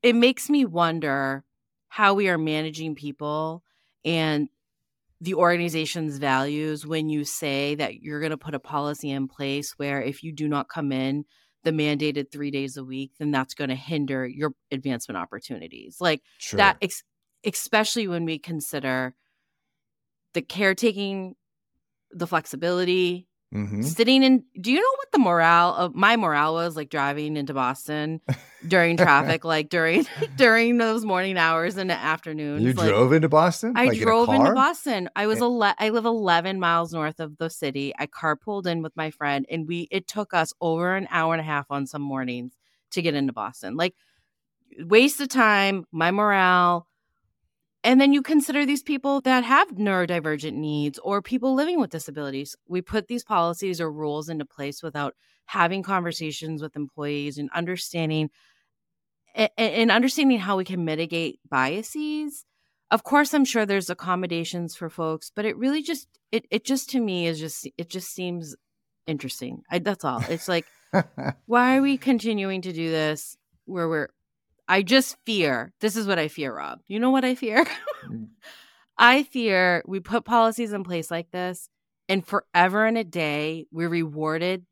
It 0.00 0.14
makes 0.14 0.48
me 0.48 0.64
wonder 0.64 1.42
how 1.88 2.14
we 2.14 2.28
are 2.28 2.38
managing 2.38 2.94
people 2.94 3.64
and 4.04 4.48
the 5.20 5.34
organization's 5.34 6.18
values 6.18 6.86
when 6.86 7.08
you 7.08 7.24
say 7.24 7.74
that 7.74 8.02
you're 8.02 8.20
going 8.20 8.30
to 8.30 8.38
put 8.38 8.54
a 8.54 8.60
policy 8.60 9.10
in 9.10 9.26
place 9.26 9.74
where 9.78 10.00
if 10.00 10.22
you 10.22 10.30
do 10.30 10.46
not 10.46 10.68
come 10.68 10.92
in 10.92 11.24
the 11.68 11.72
mandated 11.72 12.32
three 12.32 12.50
days 12.50 12.78
a 12.78 12.84
week 12.84 13.12
then 13.18 13.30
that's 13.30 13.52
going 13.52 13.68
to 13.68 13.76
hinder 13.76 14.26
your 14.26 14.52
advancement 14.70 15.18
opportunities 15.18 15.98
like 16.00 16.22
sure. 16.38 16.56
that 16.56 16.78
ex- 16.80 17.04
especially 17.44 18.08
when 18.08 18.24
we 18.24 18.38
consider 18.38 19.14
the 20.34 20.42
caretaking, 20.42 21.34
the 22.10 22.26
flexibility, 22.26 23.26
mm-hmm. 23.54 23.82
sitting 23.82 24.22
in. 24.22 24.44
Do 24.60 24.70
you 24.70 24.80
know 24.80 24.94
what 25.08 25.12
the 25.18 25.24
morale 25.24 25.74
of 25.74 25.94
my 25.94 26.16
morale 26.16 26.54
was 26.54 26.76
like 26.76 26.90
driving 26.90 27.36
into 27.36 27.54
Boston 27.54 28.20
during 28.66 28.96
traffic, 28.98 29.44
like 29.44 29.70
during 29.70 30.06
during 30.36 30.76
those 30.76 31.04
morning 31.04 31.38
hours 31.38 31.76
and 31.76 31.88
the 31.88 31.94
afternoons? 31.94 32.62
You 32.62 32.72
like, 32.74 32.88
drove 32.88 33.12
into 33.12 33.28
Boston. 33.28 33.72
I 33.76 33.86
like 33.86 33.98
drove 33.98 34.28
in 34.28 34.36
into 34.36 34.52
Boston. 34.52 35.08
I 35.16 35.26
was 35.26 35.40
ele- 35.40 35.74
I 35.78 35.88
live 35.88 36.04
eleven 36.04 36.60
miles 36.60 36.92
north 36.92 37.20
of 37.20 37.38
the 37.38 37.48
city. 37.48 37.94
I 37.98 38.06
carpooled 38.06 38.66
in 38.66 38.82
with 38.82 38.94
my 38.96 39.10
friend, 39.10 39.46
and 39.50 39.66
we 39.66 39.88
it 39.90 40.06
took 40.06 40.34
us 40.34 40.52
over 40.60 40.94
an 40.94 41.08
hour 41.10 41.32
and 41.32 41.40
a 41.40 41.44
half 41.44 41.70
on 41.70 41.86
some 41.86 42.02
mornings 42.02 42.52
to 42.90 43.02
get 43.02 43.14
into 43.14 43.32
Boston. 43.32 43.76
Like 43.76 43.94
waste 44.78 45.20
of 45.20 45.28
time, 45.28 45.86
my 45.90 46.10
morale 46.10 46.86
and 47.88 47.98
then 47.98 48.12
you 48.12 48.20
consider 48.20 48.66
these 48.66 48.82
people 48.82 49.22
that 49.22 49.44
have 49.44 49.70
neurodivergent 49.70 50.52
needs 50.52 50.98
or 50.98 51.22
people 51.22 51.54
living 51.54 51.80
with 51.80 51.88
disabilities. 51.88 52.54
We 52.68 52.82
put 52.82 53.08
these 53.08 53.24
policies 53.24 53.80
or 53.80 53.90
rules 53.90 54.28
into 54.28 54.44
place 54.44 54.82
without 54.82 55.14
having 55.46 55.82
conversations 55.82 56.60
with 56.60 56.76
employees 56.76 57.38
and 57.38 57.48
understanding 57.54 58.28
and 59.34 59.90
understanding 59.90 60.38
how 60.38 60.58
we 60.58 60.66
can 60.66 60.84
mitigate 60.84 61.40
biases. 61.48 62.44
Of 62.90 63.04
course, 63.04 63.32
I'm 63.32 63.46
sure 63.46 63.64
there's 63.64 63.88
accommodations 63.88 64.76
for 64.76 64.90
folks, 64.90 65.32
but 65.34 65.46
it 65.46 65.56
really 65.56 65.80
just 65.80 66.08
it 66.30 66.44
it 66.50 66.66
just 66.66 66.90
to 66.90 67.00
me 67.00 67.26
is 67.26 67.40
just 67.40 67.66
it 67.78 67.88
just 67.88 68.12
seems 68.12 68.54
interesting. 69.06 69.62
I, 69.70 69.78
that's 69.78 70.04
all. 70.04 70.22
It's 70.28 70.46
like 70.46 70.66
why 71.46 71.78
are 71.78 71.82
we 71.82 71.96
continuing 71.96 72.60
to 72.62 72.72
do 72.74 72.90
this 72.90 73.38
where 73.64 73.88
we're 73.88 74.10
I 74.68 74.82
just 74.82 75.16
fear 75.24 75.72
this 75.80 75.96
is 75.96 76.06
what 76.06 76.18
I 76.18 76.28
fear, 76.28 76.54
Rob. 76.54 76.80
You 76.88 77.00
know 77.00 77.10
what 77.10 77.24
I 77.24 77.34
fear? 77.34 77.66
Mm. 78.08 78.28
I 78.96 79.24
fear 79.24 79.82
we 79.86 80.00
put 80.00 80.24
policies 80.24 80.72
in 80.72 80.84
place 80.84 81.10
like 81.10 81.30
this, 81.30 81.68
and 82.08 82.26
forever 82.26 82.86
and 82.86 82.96
a 82.96 83.04
day, 83.04 83.66
we 83.72 83.86
rewarded 83.86 84.64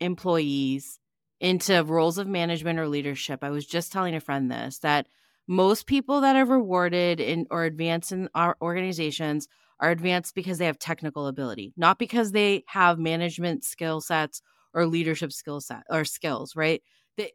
employees 0.00 0.98
into 1.40 1.84
roles 1.84 2.18
of 2.18 2.26
management 2.26 2.78
or 2.78 2.88
leadership. 2.88 3.40
I 3.42 3.50
was 3.50 3.66
just 3.66 3.92
telling 3.92 4.14
a 4.14 4.20
friend 4.20 4.50
this 4.50 4.78
that 4.80 5.06
most 5.48 5.86
people 5.86 6.22
that 6.22 6.36
are 6.36 6.44
rewarded 6.44 7.20
in 7.20 7.46
or 7.50 7.64
advanced 7.64 8.12
in 8.12 8.28
our 8.34 8.56
organizations 8.60 9.48
are 9.80 9.90
advanced 9.90 10.34
because 10.34 10.58
they 10.58 10.66
have 10.66 10.78
technical 10.78 11.26
ability, 11.26 11.72
not 11.76 11.98
because 11.98 12.32
they 12.32 12.64
have 12.68 12.98
management 12.98 13.64
skill 13.64 14.00
sets 14.00 14.42
or 14.74 14.86
leadership 14.86 15.32
skill 15.32 15.60
set 15.60 15.82
or 15.90 16.04
skills, 16.04 16.56
right? 16.56 16.82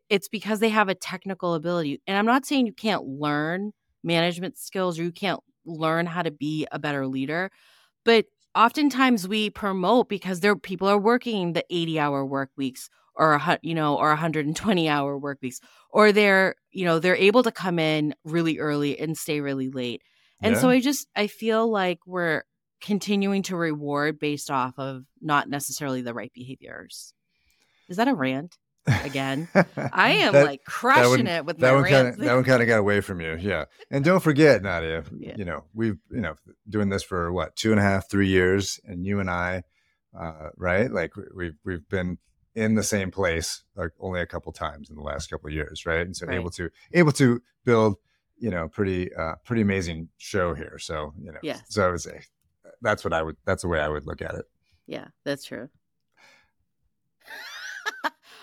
It's 0.09 0.27
because 0.27 0.59
they 0.59 0.69
have 0.69 0.89
a 0.89 0.95
technical 0.95 1.53
ability. 1.53 2.01
And 2.07 2.17
I'm 2.17 2.25
not 2.25 2.45
saying 2.45 2.65
you 2.65 2.73
can't 2.73 3.05
learn 3.05 3.71
management 4.03 4.57
skills 4.57 4.99
or 4.99 5.03
you 5.03 5.11
can't 5.11 5.39
learn 5.65 6.05
how 6.05 6.21
to 6.21 6.31
be 6.31 6.67
a 6.71 6.79
better 6.79 7.07
leader, 7.07 7.51
but 8.03 8.25
oftentimes 8.55 9.27
we 9.27 9.49
promote 9.49 10.09
because 10.09 10.39
there 10.39 10.55
people 10.55 10.87
are 10.87 10.97
working 10.97 11.53
the 11.53 11.63
80 11.69 11.99
hour 11.99 12.25
work 12.25 12.49
weeks 12.57 12.89
or 13.15 13.33
a 13.33 13.59
you 13.61 13.75
know 13.75 13.97
or 13.97 14.09
120 14.09 14.89
hour 14.89 15.17
work 15.17 15.39
weeks 15.41 15.59
or 15.89 16.11
they're 16.11 16.55
you 16.71 16.85
know 16.85 16.99
they're 16.99 17.15
able 17.15 17.43
to 17.43 17.51
come 17.51 17.79
in 17.79 18.13
really 18.23 18.59
early 18.59 18.99
and 18.99 19.17
stay 19.17 19.41
really 19.41 19.69
late 19.69 20.01
and 20.41 20.55
yeah. 20.55 20.61
so 20.61 20.69
i 20.69 20.79
just 20.79 21.07
i 21.15 21.27
feel 21.27 21.69
like 21.69 21.99
we're 22.05 22.43
continuing 22.81 23.43
to 23.43 23.55
reward 23.55 24.19
based 24.19 24.49
off 24.49 24.73
of 24.77 25.03
not 25.21 25.49
necessarily 25.49 26.01
the 26.01 26.13
right 26.13 26.31
behaviors 26.33 27.13
is 27.89 27.97
that 27.97 28.07
a 28.07 28.13
rant 28.13 28.57
again. 28.87 29.47
I 29.93 30.11
am 30.11 30.33
that, 30.33 30.45
like 30.45 30.63
crushing 30.63 31.09
one, 31.09 31.27
it 31.27 31.45
with 31.45 31.59
that 31.59 31.73
one 31.73 31.83
kind 31.85 32.07
of 32.07 32.17
that 32.17 32.35
one 32.35 32.43
kind 32.43 32.61
of 32.61 32.67
got 32.67 32.79
away 32.79 33.01
from 33.01 33.21
you. 33.21 33.37
Yeah. 33.39 33.65
And 33.89 34.03
don't 34.03 34.21
forget, 34.21 34.61
Nadia, 34.61 35.03
yeah. 35.19 35.35
you 35.37 35.45
know, 35.45 35.63
we've, 35.73 35.97
you 36.09 36.21
know, 36.21 36.35
doing 36.69 36.89
this 36.89 37.03
for 37.03 37.31
what, 37.31 37.55
two 37.55 37.71
and 37.71 37.79
a 37.79 37.83
half, 37.83 38.09
three 38.09 38.27
years. 38.27 38.79
And 38.83 39.05
you 39.05 39.19
and 39.19 39.29
I, 39.29 39.63
uh, 40.19 40.49
right? 40.57 40.91
Like 40.91 41.13
we've, 41.35 41.55
we've 41.63 41.87
been 41.89 42.17
in 42.55 42.75
the 42.75 42.83
same 42.83 43.11
place 43.11 43.63
like 43.75 43.91
only 43.99 44.21
a 44.21 44.25
couple 44.25 44.51
times 44.51 44.89
in 44.89 44.95
the 44.95 45.03
last 45.03 45.29
couple 45.29 45.47
of 45.47 45.53
years. 45.53 45.85
Right. 45.85 46.05
And 46.05 46.15
so 46.15 46.25
right. 46.25 46.35
able 46.35 46.51
to, 46.51 46.69
able 46.93 47.11
to 47.13 47.41
build, 47.63 47.95
you 48.37 48.49
know, 48.49 48.67
pretty, 48.67 49.13
uh, 49.13 49.35
pretty 49.45 49.61
amazing 49.61 50.09
show 50.17 50.53
here. 50.53 50.77
So, 50.79 51.13
you 51.21 51.31
know, 51.31 51.39
yeah. 51.43 51.59
so 51.69 51.87
I 51.87 51.91
would 51.91 52.01
say 52.01 52.21
that's 52.81 53.03
what 53.03 53.13
I 53.13 53.21
would, 53.21 53.37
that's 53.45 53.61
the 53.61 53.67
way 53.67 53.79
I 53.79 53.87
would 53.87 54.07
look 54.07 54.21
at 54.21 54.35
it. 54.35 54.45
Yeah, 54.87 55.07
that's 55.23 55.45
true. 55.45 55.69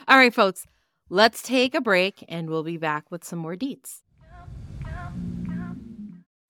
All 0.09 0.17
right, 0.17 0.35
folks, 0.35 0.67
Let's 1.11 1.41
take 1.41 1.75
a 1.75 1.81
break 1.81 2.23
and 2.29 2.51
we'll 2.51 2.65
be 2.65 2.77
back 2.77 3.11
with 3.11 3.25
some 3.25 3.39
more 3.39 3.57
deets. 3.57 4.03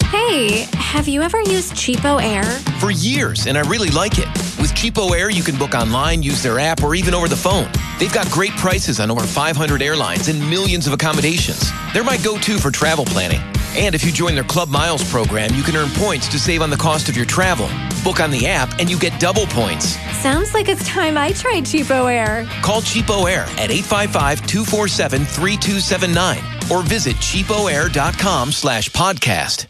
Hey, 0.06 0.66
have 0.72 1.06
you 1.06 1.22
ever 1.22 1.40
used 1.42 1.74
CheapOair? 1.74 2.44
For 2.80 2.90
years, 2.90 3.46
and 3.46 3.56
I 3.56 3.60
really 3.68 3.90
like 3.90 4.18
it. 4.18 4.26
With 4.58 4.74
CheapOair, 4.74 5.32
you 5.32 5.44
can 5.44 5.56
book 5.56 5.74
online, 5.74 6.24
use 6.24 6.42
their 6.42 6.58
app, 6.58 6.82
or 6.82 6.96
even 6.96 7.14
over 7.14 7.28
the 7.28 7.36
phone. 7.36 7.70
They've 8.00 8.12
got 8.12 8.28
great 8.32 8.52
prices 8.52 8.98
on 8.98 9.12
over 9.12 9.22
500 9.22 9.80
airlines 9.80 10.26
and 10.26 10.40
millions 10.50 10.88
of 10.88 10.92
accommodations. 10.92 11.70
They're 11.92 12.02
my 12.02 12.16
go 12.16 12.36
to 12.38 12.58
for 12.58 12.72
travel 12.72 13.04
planning. 13.04 13.40
And 13.78 13.94
if 13.94 14.04
you 14.04 14.10
join 14.10 14.34
their 14.34 14.42
Club 14.42 14.68
Miles 14.68 15.08
program, 15.08 15.54
you 15.54 15.62
can 15.62 15.76
earn 15.76 15.88
points 15.90 16.26
to 16.28 16.36
save 16.38 16.62
on 16.62 16.70
the 16.70 16.76
cost 16.76 17.08
of 17.08 17.16
your 17.16 17.26
travel. 17.26 17.68
Book 18.02 18.18
on 18.18 18.32
the 18.32 18.44
app 18.48 18.76
and 18.80 18.90
you 18.90 18.98
get 18.98 19.20
double 19.20 19.46
points. 19.46 19.96
Sounds 20.18 20.52
like 20.52 20.68
it's 20.68 20.84
time 20.88 21.16
I 21.16 21.30
tried 21.30 21.62
CheapOair. 21.62 22.48
Call 22.60 22.80
CheapOair 22.80 23.46
at 23.56 23.70
855-247-3279 23.70 26.70
or 26.72 26.82
visit 26.82 27.14
cheapoair.com 27.16 28.50
slash 28.50 28.90
podcast. 28.90 29.66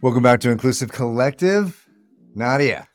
Welcome 0.00 0.22
back 0.22 0.40
to 0.40 0.50
Inclusive 0.50 0.90
Collective. 0.90 1.84
Nadia, 2.34 2.88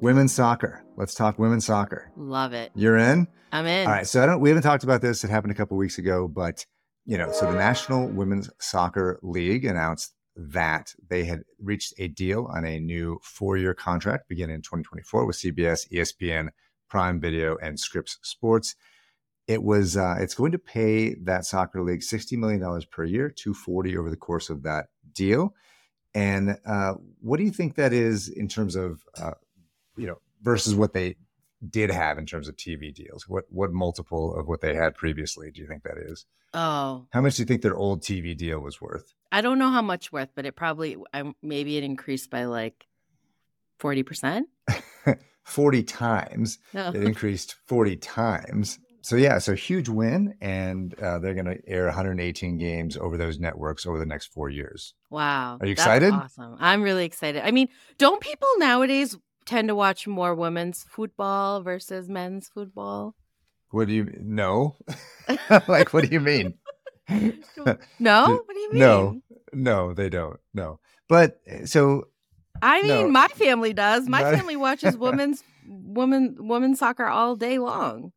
women's 0.00 0.32
soccer. 0.32 0.82
Let's 0.96 1.14
talk 1.14 1.38
women's 1.38 1.66
soccer. 1.66 2.10
Love 2.16 2.54
it. 2.54 2.72
You're 2.74 2.96
in? 2.96 3.28
I'm 3.52 3.66
in. 3.66 3.86
All 3.86 3.92
right. 3.92 4.06
So 4.06 4.22
I 4.22 4.26
don't 4.26 4.40
we 4.40 4.48
haven't 4.48 4.62
talked 4.62 4.82
about 4.82 5.02
this. 5.02 5.22
It 5.22 5.30
happened 5.30 5.52
a 5.52 5.54
couple 5.54 5.76
weeks 5.76 5.98
ago, 5.98 6.26
but 6.26 6.64
you 7.04 7.18
know, 7.18 7.30
so 7.32 7.46
the 7.46 7.58
National 7.58 8.08
Women's 8.08 8.48
Soccer 8.58 9.18
League 9.22 9.64
announced 9.64 10.14
that 10.36 10.94
they 11.10 11.24
had 11.24 11.42
reached 11.58 11.92
a 11.98 12.08
deal 12.08 12.48
on 12.54 12.64
a 12.64 12.80
new 12.80 13.20
four-year 13.22 13.74
contract 13.74 14.28
beginning 14.28 14.56
in 14.56 14.62
2024 14.62 15.26
with 15.26 15.36
CBS, 15.36 15.80
ESPN, 15.92 16.48
Prime 16.88 17.20
Video, 17.20 17.58
and 17.58 17.78
Scripps 17.78 18.18
Sports. 18.22 18.74
It 19.46 19.62
was 19.62 19.96
uh, 19.96 20.16
it's 20.20 20.34
going 20.34 20.52
to 20.52 20.58
pay 20.58 21.14
that 21.24 21.44
soccer 21.44 21.82
league 21.82 22.00
$60 22.00 22.38
million 22.38 22.82
per 22.90 23.04
year, 23.04 23.28
240 23.28 23.98
over 23.98 24.08
the 24.08 24.16
course 24.16 24.48
of 24.48 24.62
that 24.62 24.86
deal. 25.12 25.54
And 26.14 26.56
uh, 26.64 26.94
what 27.20 27.38
do 27.38 27.44
you 27.44 27.50
think 27.50 27.74
that 27.74 27.92
is 27.92 28.28
in 28.28 28.48
terms 28.48 28.76
of, 28.76 29.02
uh, 29.20 29.32
you 29.96 30.06
know, 30.06 30.18
versus 30.42 30.74
what 30.74 30.92
they 30.92 31.16
did 31.68 31.90
have 31.90 32.18
in 32.18 32.26
terms 32.26 32.48
of 32.48 32.56
TV 32.56 32.94
deals? 32.94 33.28
What 33.28 33.44
what 33.50 33.72
multiple 33.72 34.34
of 34.34 34.48
what 34.48 34.60
they 34.60 34.74
had 34.74 34.94
previously 34.94 35.50
do 35.50 35.60
you 35.60 35.66
think 35.66 35.82
that 35.84 35.98
is? 35.98 36.26
Oh, 36.54 37.06
How 37.10 37.22
much 37.22 37.36
do 37.36 37.42
you 37.42 37.46
think 37.46 37.62
their 37.62 37.76
old 37.76 38.02
TV 38.02 38.36
deal 38.36 38.60
was 38.60 38.80
worth? 38.80 39.14
I 39.30 39.40
don't 39.40 39.58
know 39.58 39.70
how 39.70 39.80
much 39.80 40.12
worth, 40.12 40.28
but 40.34 40.44
it 40.44 40.54
probably 40.54 40.96
I, 41.14 41.32
maybe 41.42 41.76
it 41.78 41.84
increased 41.84 42.30
by 42.30 42.44
like 42.44 42.86
forty 43.78 44.02
percent. 44.02 44.48
40 45.44 45.82
times. 45.82 46.58
No. 46.72 46.90
It 46.90 47.02
increased 47.02 47.56
40 47.66 47.96
times. 47.96 48.78
So 49.04 49.16
yeah, 49.16 49.38
so 49.38 49.54
huge 49.54 49.88
win, 49.88 50.36
and 50.40 50.94
uh, 51.00 51.18
they're 51.18 51.34
going 51.34 51.46
to 51.46 51.58
air 51.66 51.86
118 51.86 52.56
games 52.56 52.96
over 52.96 53.16
those 53.16 53.40
networks 53.40 53.84
over 53.84 53.98
the 53.98 54.06
next 54.06 54.26
four 54.26 54.48
years. 54.48 54.94
Wow. 55.10 55.58
Are 55.60 55.66
you 55.66 55.72
excited? 55.72 56.12
awesome. 56.12 56.56
I'm 56.60 56.82
really 56.82 57.04
excited. 57.04 57.44
I 57.44 57.50
mean, 57.50 57.68
don't 57.98 58.20
people 58.20 58.48
nowadays 58.58 59.18
tend 59.46 59.68
to 59.68 59.74
watch 59.74 60.06
more 60.06 60.34
women's 60.34 60.82
football 60.84 61.62
versus 61.62 62.08
men's 62.08 62.48
football? 62.48 63.14
What 63.70 63.88
do 63.88 63.94
you 63.94 64.12
know? 64.20 64.76
like, 65.68 65.92
what 65.92 66.04
do 66.04 66.10
you 66.12 66.20
mean? 66.20 66.54
No? 67.98 68.42
What 68.44 68.54
do 68.54 68.60
you 68.60 68.72
mean? 68.72 68.80
No, 68.80 69.20
no, 69.52 69.92
they 69.94 70.08
don't. 70.08 70.38
No, 70.54 70.78
but 71.08 71.40
uh, 71.50 71.66
so 71.66 72.04
I 72.62 72.80
mean, 72.82 72.88
No. 72.88 73.08
my 73.08 73.28
family 73.28 73.72
does. 73.72 74.08
My 74.08 74.22
Not- 74.22 74.34
family 74.34 74.56
watches 74.56 74.96
women's 74.96 75.42
women 75.66 76.36
women's 76.38 76.78
soccer 76.78 77.06
all 77.06 77.36
day 77.36 77.58
long. 77.58 78.12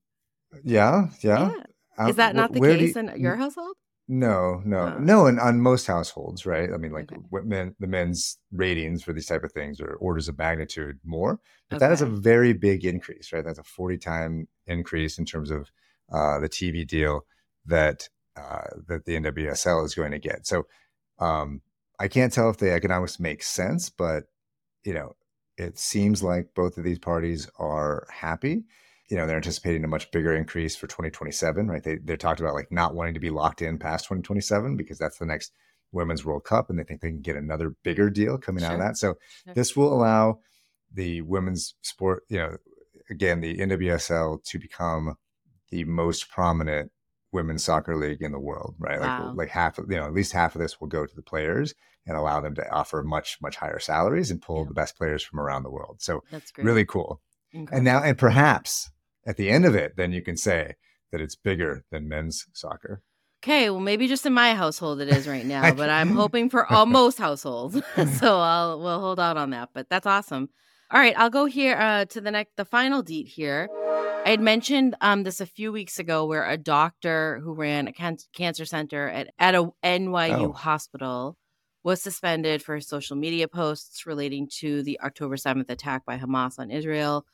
yeah, 0.63 1.08
yeah. 1.22 1.51
Yeah. 1.98 2.08
Is 2.08 2.13
Uh, 2.15 2.17
that 2.17 2.36
not 2.36 2.51
the 2.53 2.60
case 2.62 2.96
you- 2.96 3.01
in 3.01 3.20
your 3.20 3.36
household? 3.36 3.75
No, 4.07 4.62
no, 4.65 4.93
Oh. 4.95 5.00
no, 5.00 5.25
and 5.25 5.39
on 5.39 5.59
most 5.59 5.88
households, 5.88 6.45
right? 6.45 6.71
I 6.71 6.77
mean, 6.77 6.91
like 6.91 7.12
Okay. 7.12 7.21
what 7.29 7.45
men, 7.45 7.75
the 7.79 7.88
men's 7.88 8.38
ratings 8.51 9.03
for 9.03 9.13
these 9.13 9.25
type 9.25 9.43
of 9.43 9.51
things 9.51 9.81
are 9.81 9.95
orders 9.95 10.27
of 10.30 10.38
magnitude 10.38 10.99
more, 11.03 11.39
but 11.69 11.80
that 11.80 11.91
is 11.91 12.01
a 12.01 12.06
very 12.06 12.53
big 12.53 12.86
increase, 12.86 13.34
right? 13.34 13.43
That's 13.43 13.58
a 13.58 13.63
forty 13.63 13.97
time 13.97 14.47
increase 14.67 15.17
in 15.17 15.25
terms 15.25 15.49
of 15.49 15.71
uh, 16.12 16.39
the 16.39 16.49
TV 16.49 16.86
deal 16.86 17.25
that 17.65 18.08
uh, 18.36 18.67
that 18.88 19.06
the 19.06 19.15
NWSL 19.15 19.84
is 19.84 19.95
going 19.95 20.12
to 20.12 20.19
get. 20.19 20.45
So 20.45 20.67
um, 21.17 21.62
I 21.99 22.08
can't 22.08 22.32
tell 22.32 22.49
if 22.51 22.58
the 22.58 22.71
economics 22.71 23.19
make 23.19 23.41
sense, 23.41 23.89
but 23.89 24.25
you 24.84 24.93
know, 24.93 25.15
it 25.58 25.80
seems 25.80 26.21
like 26.21 26.53
both 26.53 26.77
of 26.77 26.84
these 26.84 26.99
parties 26.99 27.49
are 27.58 28.08
happy 28.12 28.65
you 29.10 29.18
know 29.18 29.28
they're 29.28 29.36
anticipating 29.38 29.84
a 29.84 29.88
much 29.88 30.10
bigger 30.12 30.34
increase 30.36 30.76
for 30.76 30.88
2027 30.88 31.68
right 31.68 31.84
they, 31.84 31.98
they 31.98 32.15
talked 32.18 32.39
about 32.39 32.54
like 32.56 32.72
not 32.72 32.96
wanting 32.96 33.13
to 33.13 33.20
be 33.20 33.30
locked 33.30 33.62
in 33.62 33.78
past 33.78 34.06
2027 34.06 34.76
because 34.76 34.98
that's 34.98 35.18
the 35.20 35.26
next 35.26 35.52
women's 35.91 36.26
world 36.26 36.44
cup 36.44 36.70
and 36.70 36.80
they 36.80 36.84
think 36.84 37.02
they 37.02 37.10
can 37.10 37.22
get 37.22 37.36
another 37.36 37.76
bigger 37.84 38.10
deal 38.10 38.38
coming 38.38 38.63
out 38.63 38.74
of 38.74 38.80
that 38.80 38.98
so 38.98 39.15
Sure. 39.44 39.54
this 39.54 39.76
will 39.76 39.94
allow 39.94 40.39
the 40.94 41.22
women's 41.22 41.76
sport 41.82 42.24
you 42.30 42.38
know 42.38 42.58
again 43.10 43.41
the 43.41 43.58
nwsl 43.58 44.44
to 44.44 44.60
become 44.60 45.15
the 45.70 45.84
most 45.84 46.30
prominent 46.30 46.91
women's 47.32 47.63
soccer 47.63 47.96
league 47.98 48.22
in 48.22 48.32
the 48.32 48.39
world 48.39 48.76
right 48.80 49.00
Wow. 49.00 49.28
like 49.30 49.36
like 49.38 49.50
half 49.50 49.78
of 49.78 49.89
you 49.91 49.98
know 49.98 50.06
at 50.06 50.13
least 50.13 50.32
half 50.32 50.56
of 50.56 50.62
this 50.62 50.80
will 50.82 50.88
go 50.88 51.06
to 51.06 51.15
the 51.15 51.22
players 51.22 51.76
and 52.08 52.15
allow 52.18 52.39
them 52.41 52.56
to 52.56 52.70
offer 52.72 53.04
much 53.04 53.38
much 53.41 53.56
higher 53.58 53.80
salaries 53.80 54.32
and 54.32 54.41
pull 54.41 54.60
Yeah. 54.63 54.68
the 54.70 54.74
best 54.74 54.98
players 54.98 55.22
from 55.24 55.39
around 55.39 55.63
the 55.63 55.70
world 55.72 55.98
so 56.00 56.24
That's 56.32 56.52
great. 56.52 56.65
really 56.65 56.86
cool 56.86 57.22
Incredible. 57.52 57.78
and 57.78 57.86
now, 57.86 58.04
and 58.04 58.18
perhaps 58.18 58.89
at 59.25 59.38
the 59.38 59.49
end 59.49 59.65
of 59.65 59.75
it, 59.75 59.93
then 59.97 60.11
you 60.11 60.21
can 60.21 60.38
say 60.38 60.75
that 61.11 61.21
it's 61.21 61.35
bigger 61.35 61.83
than 61.91 62.07
men's 62.09 62.45
soccer. 62.53 63.01
Okay, 63.43 63.69
well, 63.69 63.79
maybe 63.79 64.07
just 64.07 64.25
in 64.25 64.33
my 64.33 64.55
household 64.55 65.01
it 65.01 65.09
is 65.09 65.27
right 65.27 65.45
now, 65.45 65.73
but 65.75 65.89
I'm 65.89 66.11
hoping 66.15 66.49
for 66.49 66.65
all 66.71 66.85
most 66.85 67.17
households. 67.17 67.75
so 68.19 68.39
I'll 68.39 68.79
we'll 68.79 68.99
hold 68.99 69.19
out 69.19 69.38
on 69.38 69.51
that. 69.51 69.69
But 69.73 69.89
that's 69.89 70.07
awesome. 70.07 70.49
All 70.91 70.99
right, 70.99 71.17
I'll 71.17 71.29
go 71.31 71.45
here 71.45 71.75
uh, 71.77 72.05
to 72.05 72.21
the 72.21 72.31
next, 72.31 72.55
the 72.57 72.65
final 72.65 73.01
deet 73.01 73.27
here. 73.27 73.67
I 74.25 74.29
had 74.29 74.39
mentioned 74.39 74.95
um, 75.01 75.23
this 75.23 75.39
a 75.41 75.45
few 75.45 75.71
weeks 75.71 75.99
ago, 75.99 76.25
where 76.25 76.47
a 76.49 76.57
doctor 76.57 77.39
who 77.43 77.53
ran 77.53 77.88
a 77.88 77.93
can- 77.93 78.17
cancer 78.33 78.65
center 78.65 79.07
at 79.09 79.29
at 79.38 79.53
a 79.55 79.69
NYU 79.83 80.49
Oh. 80.49 80.51
hospital 80.53 81.38
was 81.83 82.01
suspended 82.01 82.63
for 82.63 82.81
social 82.81 83.15
media 83.15 83.47
posts 83.47 84.07
relating 84.07 84.49
to 84.61 84.81
the 84.81 84.99
October 85.01 85.35
7th 85.35 85.69
attack 85.69 86.03
by 86.03 86.17
Hamas 86.17 86.57
on 86.57 86.71
Israel. 86.71 87.25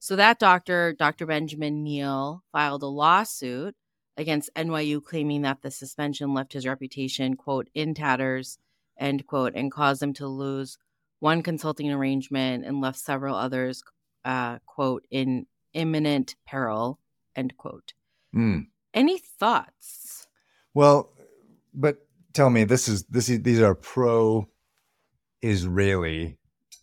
So 0.00 0.16
that 0.16 0.38
doctor, 0.38 0.94
Dr. 0.98 1.26
Benjamin 1.26 1.84
Neel, 1.84 2.42
filed 2.52 2.82
a 2.82 2.86
lawsuit 2.86 3.76
against 4.16 4.50
NYU 4.56 5.04
claiming 5.04 5.42
that 5.42 5.60
the 5.60 5.70
suspension 5.70 6.32
left 6.32 6.54
his 6.54 6.66
reputation, 6.66 7.36
quote, 7.36 7.68
in 7.74 7.92
tatters, 7.92 8.58
end 8.98 9.26
quote, 9.26 9.52
and 9.54 9.70
caused 9.70 10.02
him 10.02 10.14
to 10.14 10.26
lose 10.26 10.78
one 11.18 11.42
consulting 11.42 11.92
arrangement 11.92 12.64
and 12.64 12.80
left 12.80 12.98
several 12.98 13.36
others, 13.36 13.82
uh, 14.24 14.58
quote, 14.64 15.06
in 15.10 15.46
imminent 15.74 16.34
peril, 16.46 16.98
end 17.36 17.58
quote. 17.58 17.92
Hmm. 18.32 18.60
Any 18.94 19.18
thoughts? 19.18 20.26
Well, 20.72 21.12
but 21.74 22.06
tell 22.32 22.48
me, 22.48 22.64
this 22.64 22.88
is 22.88 23.04
this 23.04 23.28
is 23.28 23.42
these 23.42 23.60
are 23.60 23.74
pro 23.74 24.48
Israeli 25.42 26.38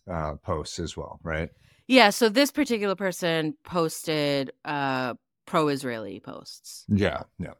uh, 0.08 0.36
posts 0.36 0.78
as 0.78 0.96
well, 0.96 1.18
right? 1.24 1.50
Yeah, 1.88 2.10
so 2.10 2.28
this 2.28 2.52
particular 2.52 2.94
person 2.94 3.56
posted 3.64 4.52
uh, 4.64 5.14
pro 5.46 5.68
Israeli 5.68 6.20
posts. 6.20 6.84
Yeah, 6.88 7.22
yeah. 7.38 7.54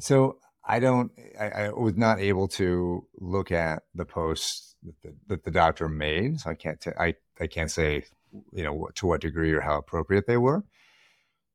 So 0.00 0.38
I 0.64 0.80
don't, 0.80 1.12
I, 1.38 1.48
I 1.48 1.68
was 1.70 1.94
not 1.96 2.18
able 2.18 2.48
to 2.48 3.06
look 3.20 3.52
at 3.52 3.84
the 3.94 4.04
posts 4.04 4.74
that 4.82 4.94
the, 5.02 5.14
that 5.28 5.44
the 5.44 5.50
doctor 5.50 5.88
made, 5.88 6.40
so 6.40 6.50
I 6.50 6.54
can't, 6.54 6.80
t- 6.80 6.90
I, 6.98 7.14
I 7.38 7.46
can't 7.46 7.70
say, 7.70 8.04
you 8.52 8.64
know, 8.64 8.88
to 8.96 9.06
what 9.06 9.20
degree 9.20 9.52
or 9.52 9.60
how 9.60 9.76
appropriate 9.78 10.26
they 10.26 10.38
were. 10.38 10.64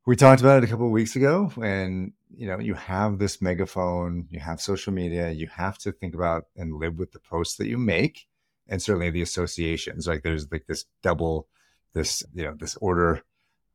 We 0.05 0.15
talked 0.15 0.41
about 0.41 0.63
it 0.63 0.63
a 0.63 0.67
couple 0.67 0.87
of 0.87 0.91
weeks 0.91 1.15
ago, 1.15 1.51
and 1.61 2.13
you 2.35 2.47
know, 2.47 2.59
you 2.59 2.73
have 2.73 3.19
this 3.19 3.41
megaphone, 3.41 4.27
you 4.31 4.39
have 4.39 4.59
social 4.61 4.93
media, 4.93 5.29
you 5.31 5.47
have 5.47 5.77
to 5.79 5.91
think 5.91 6.15
about 6.15 6.45
and 6.55 6.75
live 6.75 6.97
with 6.97 7.11
the 7.11 7.19
posts 7.19 7.57
that 7.57 7.67
you 7.67 7.77
make, 7.77 8.27
and 8.67 8.81
certainly 8.81 9.11
the 9.11 9.21
associations. 9.21 10.07
Like 10.07 10.23
there's 10.23 10.51
like 10.51 10.65
this 10.67 10.85
double, 11.03 11.47
this 11.93 12.23
you 12.33 12.43
know, 12.43 12.55
this 12.57 12.75
order 12.77 13.21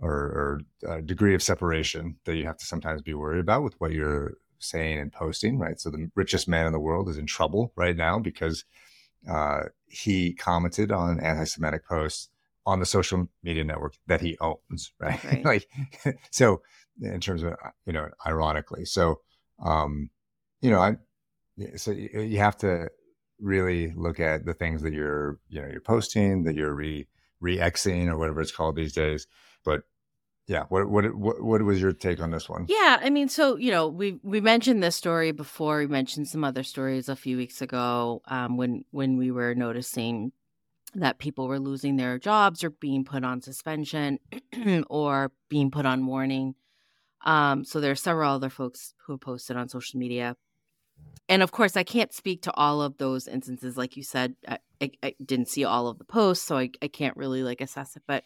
or, 0.01 0.13
or 0.13 0.61
uh, 0.89 1.01
degree 1.01 1.35
of 1.35 1.43
separation 1.43 2.17
that 2.25 2.37
you 2.37 2.45
have 2.45 2.59
to 2.59 2.67
sometimes 2.67 3.03
be 3.03 3.15
worried 3.15 3.41
about 3.41 3.63
with 3.63 3.75
what 3.79 3.93
you're 3.93 4.35
saying 4.59 4.99
and 4.99 5.13
posting, 5.13 5.59
right? 5.59 5.81
So 5.81 5.91
the 5.91 6.11
richest 6.15 6.49
man 6.49 6.67
in 6.67 6.73
the 6.73 6.81
world 6.81 7.09
is 7.09 7.19
in 7.19 7.27
trouble 7.27 7.73
right 7.77 7.97
now 7.97 8.19
because 8.19 8.65
uh, 9.31 9.65
he 9.87 10.35
commented 10.35 10.93
on 10.93 11.21
anti-Semitic 11.21 11.87
posts 11.87 12.29
on 12.65 12.81
the 12.81 12.87
social 12.87 13.29
media 13.43 13.65
network 13.65 13.95
that 14.07 14.21
he 14.21 14.37
owns, 14.41 14.93
right? 15.01 15.23
Right. 15.25 15.45
like, 15.45 15.69
so 16.31 16.63
in 17.01 17.21
terms 17.21 17.43
of 17.43 17.55
you 17.87 17.93
know, 17.93 18.09
ironically, 18.27 18.85
so 18.85 19.21
um, 19.65 20.11
you 20.61 20.71
know, 20.71 20.81
I 20.81 20.97
so 21.77 21.91
you, 21.91 22.21
you 22.21 22.39
have 22.39 22.57
to 22.59 22.91
really 23.41 23.93
look 23.97 24.19
at 24.19 24.45
the 24.45 24.55
things 24.55 24.83
that 24.83 24.93
you're 24.93 25.39
you 25.49 25.61
know 25.61 25.69
you're 25.69 25.81
posting 25.81 26.45
that 26.45 26.55
you're 26.55 26.75
re 26.75 27.07
re-xing 27.41 28.09
or 28.09 28.19
whatever 28.19 28.41
it's 28.41 28.53
called 28.53 28.77
these 28.77 28.93
days 28.93 29.27
but 29.65 29.83
yeah. 30.47 30.65
What, 30.69 30.89
what 30.89 31.13
what 31.15 31.43
what 31.43 31.63
was 31.63 31.81
your 31.81 31.93
take 31.93 32.21
on 32.21 32.31
this 32.31 32.49
one? 32.49 32.67
Yeah, 32.69 33.01
I 33.03 33.11
mean, 33.11 33.29
so 33.29 33.57
you 33.57 33.73
know, 33.73 33.89
we 33.89 34.21
we 34.23 34.41
mentioned 34.41 34.83
this 34.83 34.95
story 34.95 35.33
before. 35.33 35.79
We 35.79 35.89
mentioned 35.89 36.29
some 36.29 36.45
other 36.45 36.63
stories 36.63 37.09
a 37.09 37.17
few 37.17 37.37
weeks 37.37 37.61
ago 37.61 38.23
um, 38.27 38.57
when 38.57 38.85
when 38.93 39.17
we 39.17 39.33
were 39.33 39.55
noticing 39.55 40.33
that 40.95 41.19
people 41.19 41.49
were 41.49 41.59
losing 41.59 41.97
their 41.97 42.19
jobs 42.19 42.63
or 42.63 42.71
being 42.71 43.05
put 43.05 43.25
on 43.25 43.43
suspension 43.43 44.21
or 44.89 45.33
being 45.49 45.71
put 45.71 45.85
on 45.85 46.07
warning. 46.07 46.55
Um, 47.25 47.65
so 47.65 47.81
there 47.81 47.91
are 47.91 47.97
several 47.97 48.33
other 48.33 48.49
folks 48.49 48.95
who 49.05 49.19
posted 49.19 49.57
on 49.57 49.69
social 49.69 49.99
media. 49.99 50.37
And 51.29 51.43
of 51.43 51.51
course, 51.51 51.77
I 51.77 51.83
can't 51.83 52.13
speak 52.13 52.43
to 52.43 52.55
all 52.55 52.81
of 52.83 52.99
those 52.99 53.27
instances. 53.27 53.77
Like 53.77 53.97
you 53.97 54.03
said, 54.03 54.37
I, 54.47 54.59
I, 55.03 55.15
didn't 55.25 55.49
see 55.49 55.65
all 55.65 55.89
of 55.89 55.99
the 55.99 56.05
posts, 56.05 56.47
so 56.47 56.57
I, 56.57 56.71
I 56.81 56.89
can't 56.89 57.17
really 57.17 57.43
like 57.43 57.61
assess 57.61 57.97
it. 57.97 58.03
But 58.07 58.23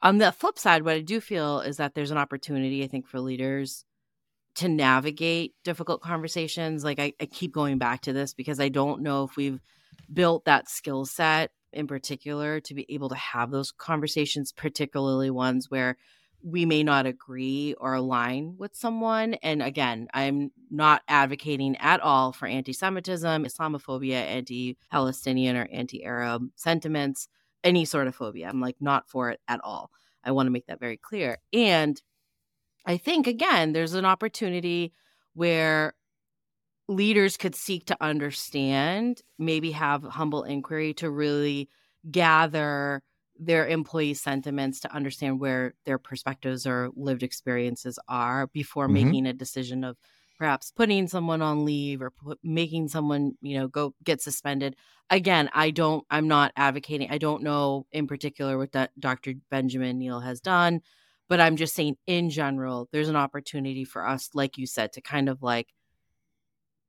on 0.00 0.18
the 0.18 0.32
flip 0.32 0.58
side, 0.58 0.84
what 0.84 0.94
I 0.94 1.00
do 1.00 1.20
feel 1.20 1.60
is 1.60 1.76
that 1.76 1.94
there's 1.94 2.10
an 2.10 2.18
opportunity, 2.18 2.82
I 2.82 2.88
think, 2.88 3.06
for 3.06 3.20
leaders 3.20 3.84
to 4.56 4.68
navigate 4.68 5.54
difficult 5.62 6.02
conversations. 6.02 6.82
Like 6.82 6.98
I, 6.98 7.12
I 7.20 7.26
keep 7.26 7.52
going 7.52 7.78
back 7.78 8.02
to 8.02 8.12
this 8.12 8.34
because 8.34 8.58
I 8.58 8.68
don't 8.68 9.02
know 9.02 9.24
if 9.24 9.36
we've 9.36 9.60
built 10.12 10.44
that 10.44 10.68
skill 10.68 11.04
set 11.04 11.52
in 11.72 11.86
particular 11.86 12.60
to 12.60 12.74
be 12.74 12.86
able 12.88 13.08
to 13.08 13.14
have 13.14 13.50
those 13.50 13.72
conversations, 13.72 14.52
particularly 14.52 15.30
ones 15.30 15.70
where 15.70 15.96
we 16.42 16.66
may 16.66 16.82
not 16.82 17.06
agree 17.06 17.74
or 17.78 17.94
align 17.94 18.56
with 18.58 18.74
someone. 18.74 19.34
And 19.34 19.62
again, 19.62 20.08
I'm 20.12 20.50
not 20.70 21.02
advocating 21.08 21.76
at 21.76 22.00
all 22.00 22.32
for 22.32 22.46
anti 22.46 22.72
Semitism, 22.72 23.44
Islamophobia, 23.44 24.14
anti 24.14 24.76
Palestinian 24.90 25.56
or 25.56 25.68
anti 25.72 26.04
Arab 26.04 26.48
sentiments, 26.56 27.28
any 27.62 27.84
sort 27.84 28.08
of 28.08 28.14
phobia. 28.14 28.48
I'm 28.48 28.60
like 28.60 28.76
not 28.80 29.08
for 29.08 29.30
it 29.30 29.40
at 29.48 29.60
all. 29.62 29.90
I 30.24 30.32
want 30.32 30.46
to 30.46 30.52
make 30.52 30.66
that 30.66 30.80
very 30.80 30.96
clear. 30.96 31.38
And 31.52 32.00
I 32.86 32.96
think, 32.96 33.26
again, 33.26 33.72
there's 33.72 33.94
an 33.94 34.04
opportunity 34.04 34.92
where 35.34 35.94
leaders 36.88 37.36
could 37.36 37.54
seek 37.54 37.86
to 37.86 37.96
understand, 38.00 39.22
maybe 39.38 39.72
have 39.72 40.02
humble 40.02 40.42
inquiry 40.42 40.94
to 40.94 41.10
really 41.10 41.68
gather 42.10 43.02
their 43.46 43.66
employee 43.66 44.14
sentiments 44.14 44.80
to 44.80 44.94
understand 44.94 45.40
where 45.40 45.74
their 45.84 45.98
perspectives 45.98 46.66
or 46.66 46.90
lived 46.94 47.22
experiences 47.22 47.98
are 48.08 48.46
before 48.48 48.86
mm-hmm. 48.86 49.04
making 49.04 49.26
a 49.26 49.32
decision 49.32 49.84
of 49.84 49.96
perhaps 50.38 50.72
putting 50.72 51.06
someone 51.06 51.42
on 51.42 51.64
leave 51.64 52.02
or 52.02 52.10
put, 52.10 52.38
making 52.42 52.88
someone 52.88 53.32
you 53.40 53.58
know 53.58 53.68
go 53.68 53.94
get 54.02 54.20
suspended 54.20 54.74
again 55.10 55.48
i 55.54 55.70
don't 55.70 56.04
i'm 56.10 56.26
not 56.26 56.52
advocating 56.56 57.08
i 57.10 57.18
don't 57.18 57.42
know 57.42 57.86
in 57.92 58.06
particular 58.06 58.58
what 58.58 58.72
that 58.72 58.90
dr 58.98 59.32
benjamin 59.50 59.98
neel 59.98 60.20
has 60.20 60.40
done 60.40 60.80
but 61.28 61.40
i'm 61.40 61.56
just 61.56 61.74
saying 61.74 61.96
in 62.06 62.30
general 62.30 62.88
there's 62.92 63.08
an 63.08 63.16
opportunity 63.16 63.84
for 63.84 64.06
us 64.06 64.30
like 64.34 64.58
you 64.58 64.66
said 64.66 64.92
to 64.92 65.00
kind 65.00 65.28
of 65.28 65.42
like 65.42 65.68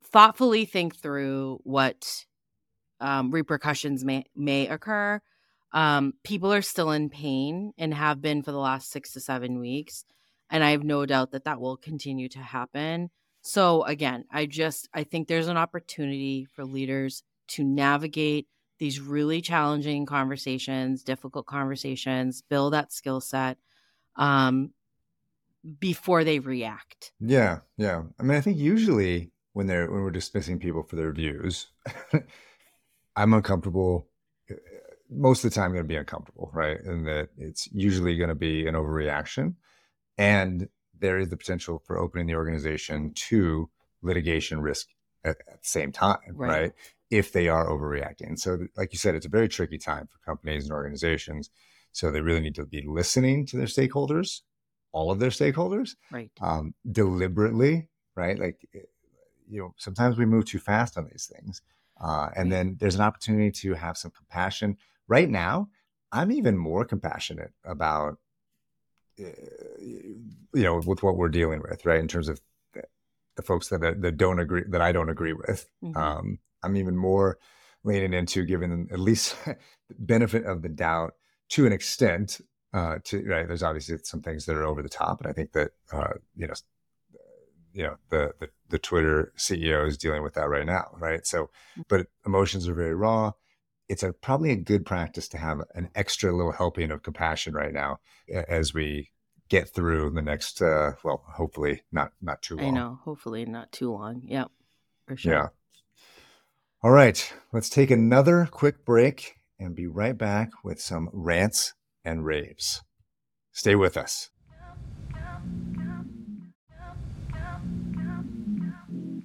thoughtfully 0.04 0.66
think 0.66 0.96
through 0.96 1.60
what 1.64 2.26
um, 3.00 3.32
repercussions 3.32 4.04
may 4.06 4.26
may 4.36 4.68
occur 4.68 5.22
um, 5.74 6.14
people 6.24 6.54
are 6.54 6.62
still 6.62 6.92
in 6.92 7.10
pain 7.10 7.74
and 7.78 7.94
have 7.94 8.22
been 8.22 8.44
for 8.44 8.52
the 8.52 8.60
last 8.60 8.92
six 8.92 9.14
to 9.14 9.20
seven 9.20 9.60
weeks. 9.60 10.06
And 10.50 10.64
I 10.64 10.72
have 10.72 10.84
no 10.84 11.06
doubt 11.06 11.32
that 11.32 11.46
that 11.46 11.60
will 11.60 11.78
continue 11.78 12.30
to 12.30 12.40
happen. 12.40 13.10
So, 13.42 13.84
again, 13.84 14.26
I 14.32 14.46
just, 14.46 14.88
I 14.94 15.04
think 15.04 15.28
there's 15.28 15.48
an 15.48 15.58
opportunity 15.58 16.46
for 16.46 16.64
leaders 16.64 17.24
to 17.50 17.64
navigate 17.64 18.48
these 18.78 19.00
really 19.00 19.42
challenging 19.42 20.06
conversations, 20.06 21.04
difficult 21.04 21.48
conversations, 21.48 22.42
build 22.42 22.74
that 22.74 22.94
skill 22.94 23.20
set 23.20 23.58
um, 24.16 24.72
before 25.80 26.24
they 26.24 26.40
react. 26.40 27.12
Yeah, 27.20 27.60
yeah. 27.78 28.04
I 28.20 28.24
mean, 28.24 28.38
I 28.38 28.42
think 28.42 28.58
usually 28.58 29.32
when 29.54 29.68
they're 29.68 29.90
when 29.90 30.02
we're 30.02 30.12
dismissing 30.12 30.60
people 30.60 30.84
for 30.84 30.96
their 30.96 31.12
views, 31.12 31.68
I'm 33.16 33.34
uncomfortable 33.34 34.08
most 35.16 35.44
of 35.44 35.52
the 35.52 35.56
time 35.56 35.72
going 35.72 35.84
to 35.84 35.88
be 35.88 35.96
uncomfortable, 35.96 36.50
right? 36.54 36.80
And 36.82 37.06
that 37.08 37.30
it's 37.38 37.68
usually 37.72 38.18
going 38.18 38.30
to 38.30 38.36
be 38.36 38.68
an 38.68 38.76
overreaction. 38.76 39.56
And 40.18 40.68
there 41.00 41.18
is 41.18 41.30
the 41.30 41.38
potential 41.38 41.82
for 41.86 41.98
opening 41.98 42.28
the 42.28 42.36
organization 42.36 43.14
to 43.16 43.70
litigation 44.02 44.62
risk 44.62 44.88
at, 45.24 45.38
at 45.52 45.62
the 45.62 45.68
same 45.68 45.92
time, 45.92 46.18
right. 46.34 46.50
right. 46.50 46.72
If 47.10 47.32
they 47.32 47.48
are 47.48 47.68
overreacting. 47.68 48.40
So, 48.40 48.60
like 48.76 48.92
you 48.92 48.98
said, 48.98 49.14
it's 49.16 49.26
a 49.26 49.30
very 49.30 49.48
tricky 49.48 49.78
time 49.78 50.08
for 50.08 50.18
companies 50.26 50.64
and 50.64 50.74
organizations. 50.74 51.50
So, 51.92 52.12
they 52.12 52.22
really 52.22 52.42
need 52.42 52.56
to 52.56 52.66
be 52.66 52.84
listening 52.88 53.46
to 53.48 53.58
their 53.58 53.68
stakeholders, 53.68 54.42
all 54.92 55.12
of 55.12 55.20
their 55.20 55.30
stakeholders, 55.30 55.92
right? 56.12 56.32
Um, 56.42 56.74
deliberately, 56.92 57.90
right? 58.16 58.40
Like, 58.40 58.68
eh, 58.74 58.80
you 59.48 59.60
know, 59.60 59.74
sometimes 59.78 60.18
we 60.18 60.26
move 60.26 60.46
too 60.46 60.60
fast 60.60 60.98
on 60.98 61.08
these 61.12 61.32
things. 61.32 61.62
Uh, 62.02 62.30
and 62.36 62.52
then 62.52 62.76
there's 62.80 62.96
an 62.96 63.02
opportunity 63.02 63.52
to 63.52 63.74
have 63.76 63.98
some 63.98 64.12
compassion 64.12 64.78
right 65.08 65.30
now, 65.30 65.70
I'm 66.12 66.32
even 66.32 66.58
more 66.58 66.86
compassionate 66.86 67.52
about, 67.66 68.18
uh, 69.20 69.30
you 69.82 70.24
know, 70.54 70.82
with 70.86 71.04
what 71.04 71.18
we're 71.18 71.30
dealing 71.30 71.62
with, 71.62 71.86
right? 71.86 72.00
In 72.00 72.08
terms 72.08 72.30
of 72.30 72.40
the 73.36 73.42
folks 73.42 73.70
that 73.70 74.02
that 74.02 74.18
don't 74.18 74.40
agree, 74.40 74.64
that 74.70 74.82
I 74.82 74.92
don't 74.92 75.10
agree 75.10 75.34
with. 75.34 75.68
Mm-hmm. 75.84 75.98
Um, 75.98 76.40
I'm 76.64 76.78
even 76.78 76.96
more 76.96 77.38
leaning 77.84 78.14
into 78.14 78.46
giving 78.46 78.70
them 78.70 78.88
at 78.92 79.00
least 79.00 79.36
the 79.46 79.58
benefit 80.00 80.46
of 80.46 80.62
the 80.62 80.70
doubt 80.70 81.14
to 81.50 81.66
an 81.66 81.74
extent. 81.74 82.42
Uh, 82.74 82.98
to 83.04 83.24
right, 83.28 83.48
there's 83.48 83.64
obviously 83.64 83.98
some 84.04 84.22
things 84.22 84.46
that 84.46 84.56
are 84.56 84.66
over 84.66 84.82
the 84.82 84.90
top, 84.90 85.22
and 85.22 85.30
I 85.30 85.34
think 85.34 85.52
that 85.52 85.72
uh, 85.92 86.14
you 86.36 86.48
know, 86.48 86.54
you 87.72 87.84
know, 87.84 87.96
the, 88.10 88.34
the 88.40 88.50
the 88.70 88.80
Twitter 88.80 89.32
CEO 89.38 89.88
is 89.88 89.98
dealing 89.98 90.24
with 90.24 90.34
that 90.36 90.50
right 90.50 90.66
now, 90.66 90.90
right? 90.98 91.26
So, 91.26 91.50
mm. 91.78 91.84
but 91.88 92.08
emotions 92.26 92.68
are 92.68 92.74
very 92.74 92.96
raw 92.96 93.34
it's 93.90 94.04
a 94.04 94.14
probably 94.14 94.52
a 94.52 94.56
good 94.56 94.86
practice 94.86 95.28
to 95.30 95.38
have 95.38 95.62
an 95.76 95.90
extra 95.96 96.36
little 96.36 96.52
helping 96.52 96.92
of 96.92 97.04
compassion 97.04 97.54
right 97.54 97.74
now 97.74 98.00
as 98.48 98.74
we 98.74 99.10
get 99.50 99.70
through 99.70 100.10
the 100.10 100.22
next 100.22 100.62
uh 100.62 100.92
well 101.04 101.24
hopefully 101.36 101.82
not 101.92 102.12
not 102.22 102.42
too 102.42 102.56
long. 102.56 102.66
i 102.66 102.70
know 102.70 103.00
hopefully 103.04 103.46
not 103.46 103.72
too 103.72 103.92
long 103.92 104.22
yep 104.26 104.50
for 105.06 105.18
sure. 105.18 105.34
Yeah. 105.34 105.48
All 106.82 106.92
right 106.92 107.34
let's 107.52 107.70
take 107.70 107.92
another 107.92 108.48
quick 108.50 108.86
break 108.86 109.36
and 109.60 109.76
be 109.76 109.88
right 109.88 110.18
back 110.18 110.50
with 110.64 110.82
some 110.82 111.10
rants 111.14 111.74
and 112.04 112.26
raves. 112.26 112.82
Stay 113.52 113.76
with 113.76 113.96
us 113.98 114.30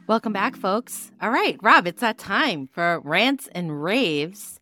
Welcome 0.08 0.32
back, 0.32 0.56
folks. 0.56 1.12
All 1.20 1.28
right, 1.28 1.58
Rob, 1.60 1.86
it's 1.86 2.00
that 2.00 2.16
time 2.16 2.66
for 2.66 2.98
rants 3.00 3.46
and 3.52 3.82
raves. 3.82 4.58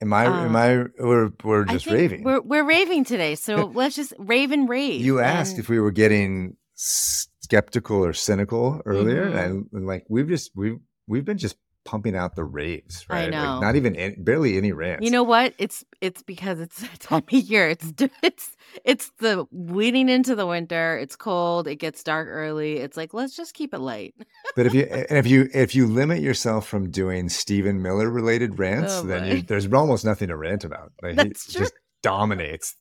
Am 0.00 0.12
I? 0.12 0.26
Um, 0.26 0.46
am 0.46 0.54
I? 0.54 0.84
We're 1.00 1.32
we're 1.42 1.64
just 1.64 1.86
raving. 1.86 2.22
We're 2.22 2.40
we're 2.40 2.64
raving 2.64 3.04
today, 3.04 3.34
so 3.34 3.64
let's 3.74 3.96
just 3.96 4.12
rave 4.18 4.52
and 4.52 4.68
rave. 4.68 5.00
You 5.00 5.18
asked 5.18 5.54
and... 5.54 5.58
if 5.58 5.68
we 5.68 5.80
were 5.80 5.90
getting 5.90 6.56
skeptical 6.76 8.04
or 8.04 8.12
cynical 8.12 8.82
earlier, 8.86 9.26
mm-hmm. 9.26 9.36
and, 9.36 9.66
and 9.72 9.84
like 9.84 10.04
we've 10.08 10.28
just 10.28 10.52
we've 10.54 10.78
we've 11.08 11.24
been 11.24 11.38
just 11.38 11.56
pumping 11.84 12.16
out 12.16 12.36
the 12.36 12.44
raves, 12.44 13.06
right? 13.08 13.26
I 13.26 13.30
know. 13.30 13.52
Like 13.52 13.60
not 13.62 13.76
even 13.76 13.96
any, 13.96 14.16
barely 14.16 14.56
any 14.56 14.72
rants. 14.72 15.04
You 15.04 15.10
know 15.10 15.22
what? 15.22 15.54
It's 15.58 15.84
it's 16.00 16.22
because 16.22 16.60
it's 16.60 16.80
that 16.80 17.00
time 17.00 17.24
of 17.30 17.32
year. 17.32 17.68
It's 17.68 17.92
it's 18.22 18.56
it's 18.84 19.10
the 19.18 19.46
leading 19.52 20.08
into 20.08 20.34
the 20.34 20.46
winter. 20.46 20.98
It's 20.98 21.16
cold. 21.16 21.68
It 21.68 21.76
gets 21.76 22.02
dark 22.02 22.28
early. 22.28 22.78
It's 22.78 22.96
like 22.96 23.14
let's 23.14 23.36
just 23.36 23.54
keep 23.54 23.74
it 23.74 23.80
light. 23.80 24.14
but 24.56 24.66
if 24.66 24.74
you 24.74 24.82
and 25.08 25.18
if 25.18 25.26
you 25.26 25.48
if 25.54 25.74
you 25.74 25.86
limit 25.86 26.20
yourself 26.20 26.66
from 26.66 26.90
doing 26.90 27.28
Stephen 27.28 27.82
Miller 27.82 28.10
related 28.10 28.52
oh, 28.52 28.56
rants, 28.56 28.94
oh, 28.94 29.02
then 29.02 29.26
you, 29.26 29.42
there's 29.42 29.72
almost 29.72 30.04
nothing 30.04 30.28
to 30.28 30.36
rant 30.36 30.64
about. 30.64 30.92
Like 31.02 31.16
That's 31.16 31.46
he 31.46 31.52
true. 31.52 31.62
just 31.62 31.74
dominates 32.02 32.76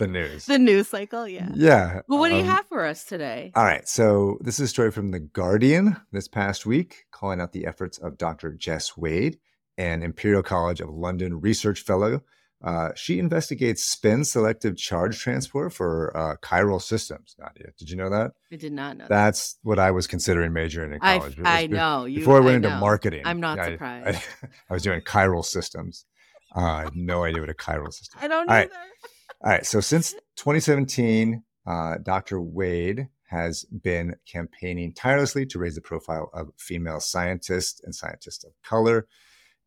the 0.00 0.08
news. 0.08 0.46
The 0.46 0.58
news 0.58 0.88
cycle, 0.88 1.28
yeah. 1.28 1.48
Yeah. 1.54 2.00
Well, 2.08 2.18
what 2.18 2.30
do 2.30 2.34
you 2.34 2.42
um, 2.42 2.48
have 2.48 2.66
for 2.66 2.84
us 2.84 3.04
today? 3.04 3.52
All 3.54 3.64
right. 3.64 3.88
So, 3.88 4.38
this 4.40 4.58
is 4.58 4.64
a 4.64 4.68
story 4.68 4.90
from 4.90 5.12
The 5.12 5.20
Guardian 5.20 5.96
this 6.10 6.26
past 6.26 6.66
week, 6.66 7.04
calling 7.12 7.40
out 7.40 7.52
the 7.52 7.66
efforts 7.66 7.98
of 7.98 8.18
Dr. 8.18 8.52
Jess 8.52 8.96
Wade, 8.96 9.38
an 9.78 10.02
Imperial 10.02 10.42
College 10.42 10.80
of 10.80 10.88
London 10.88 11.40
research 11.40 11.82
fellow. 11.82 12.22
Uh, 12.62 12.90
she 12.94 13.18
investigates 13.18 13.82
spin 13.84 14.22
selective 14.22 14.76
charge 14.76 15.18
transport 15.18 15.72
for 15.72 16.14
uh, 16.14 16.36
chiral 16.42 16.80
systems. 16.80 17.34
Nadia, 17.38 17.68
did 17.78 17.88
you 17.88 17.96
know 17.96 18.10
that? 18.10 18.32
I 18.52 18.56
did 18.56 18.72
not 18.72 18.98
know. 18.98 19.06
That's 19.08 19.54
that. 19.54 19.58
what 19.62 19.78
I 19.78 19.90
was 19.92 20.06
considering 20.06 20.52
majoring 20.52 20.92
in 20.92 21.00
college. 21.00 21.38
I, 21.42 21.62
I 21.62 21.66
know. 21.68 22.04
Before 22.04 22.36
I 22.36 22.40
went 22.40 22.66
I 22.66 22.68
into 22.68 22.78
marketing, 22.78 23.22
I'm 23.24 23.40
not 23.40 23.58
I, 23.58 23.70
surprised. 23.70 24.22
I, 24.70 24.74
was 24.74 24.82
doing 24.82 25.00
chiral 25.00 25.44
systems. 25.44 26.04
Uh, 26.54 26.60
I 26.60 26.80
have 26.82 26.96
no 26.96 27.24
idea 27.24 27.40
what 27.40 27.48
a 27.48 27.54
chiral 27.54 27.92
system. 27.92 28.18
I 28.22 28.28
don't 28.28 28.48
All 28.48 28.54
either. 28.54 28.70
Right. 28.70 29.10
All 29.42 29.50
right. 29.50 29.64
So 29.64 29.80
since 29.80 30.12
2017, 30.36 31.42
uh, 31.66 31.94
Dr. 32.02 32.40
Wade 32.40 33.08
has 33.28 33.64
been 33.82 34.16
campaigning 34.30 34.92
tirelessly 34.92 35.46
to 35.46 35.58
raise 35.58 35.76
the 35.76 35.80
profile 35.80 36.30
of 36.34 36.50
female 36.58 37.00
scientists 37.00 37.80
and 37.84 37.94
scientists 37.94 38.44
of 38.44 38.52
color. 38.64 39.06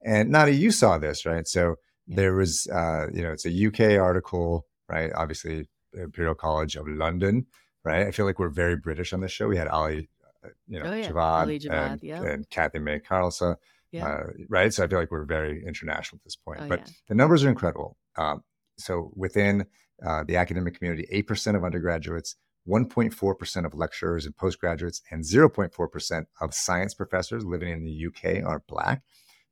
And 0.05 0.29
Nadia, 0.29 0.53
you 0.53 0.69
saw 0.71 0.97
this, 0.97 1.25
right? 1.25 1.47
So 1.47 1.75
there 2.07 2.35
was, 2.35 2.67
uh, 2.67 3.07
you 3.13 3.23
know, 3.23 3.31
it's 3.31 3.45
a 3.45 3.67
UK 3.67 3.99
article, 4.01 4.65
right? 4.89 5.11
Obviously 5.15 5.69
Imperial 5.93 6.35
College 6.35 6.75
of 6.75 6.87
London, 6.87 7.45
right? 7.85 8.05
I 8.05 8.11
feel 8.11 8.25
like 8.25 8.37
we're 8.39 8.49
very 8.49 8.75
British 8.75 9.13
on 9.13 9.21
this 9.21 9.31
show. 9.31 9.47
We 9.47 9.57
had 9.57 9.69
Ali, 9.69 10.09
uh, 10.43 10.49
you 10.67 10.79
know, 10.83 10.89
Oh, 10.89 10.93
yeah. 10.93 11.09
Javad, 11.09 11.61
Javad, 11.61 11.91
and, 11.93 12.03
yeah. 12.03 12.21
and 12.21 12.49
Kathy 12.49 12.79
May 12.79 12.99
Carlsa, 12.99 13.55
Yeah. 13.91 14.07
uh, 14.07 14.23
right? 14.49 14.73
So 14.73 14.83
I 14.83 14.87
feel 14.87 14.99
like 14.99 15.09
we're 15.11 15.23
very 15.23 15.63
international 15.65 16.17
at 16.19 16.23
this 16.25 16.35
point. 16.35 16.59
Oh, 16.61 16.67
but 16.67 16.79
yeah. 16.79 16.93
the 17.07 17.15
numbers 17.15 17.45
are 17.45 17.49
incredible. 17.49 17.97
Um, 18.17 18.43
so 18.77 19.11
within 19.15 19.65
uh, 20.05 20.23
the 20.23 20.35
academic 20.35 20.77
community, 20.77 21.07
8% 21.13 21.55
of 21.55 21.63
undergraduates, 21.63 22.35
1.4% 22.67 23.65
of 23.65 23.73
lecturers 23.73 24.25
and 24.25 24.35
postgraduates, 24.35 25.01
and 25.11 25.23
0.4% 25.23 26.25
of 26.41 26.53
science 26.53 26.93
professors 26.93 27.45
living 27.45 27.69
in 27.69 27.83
the 27.83 28.07
UK 28.07 28.43
are 28.45 28.63
Black. 28.67 29.01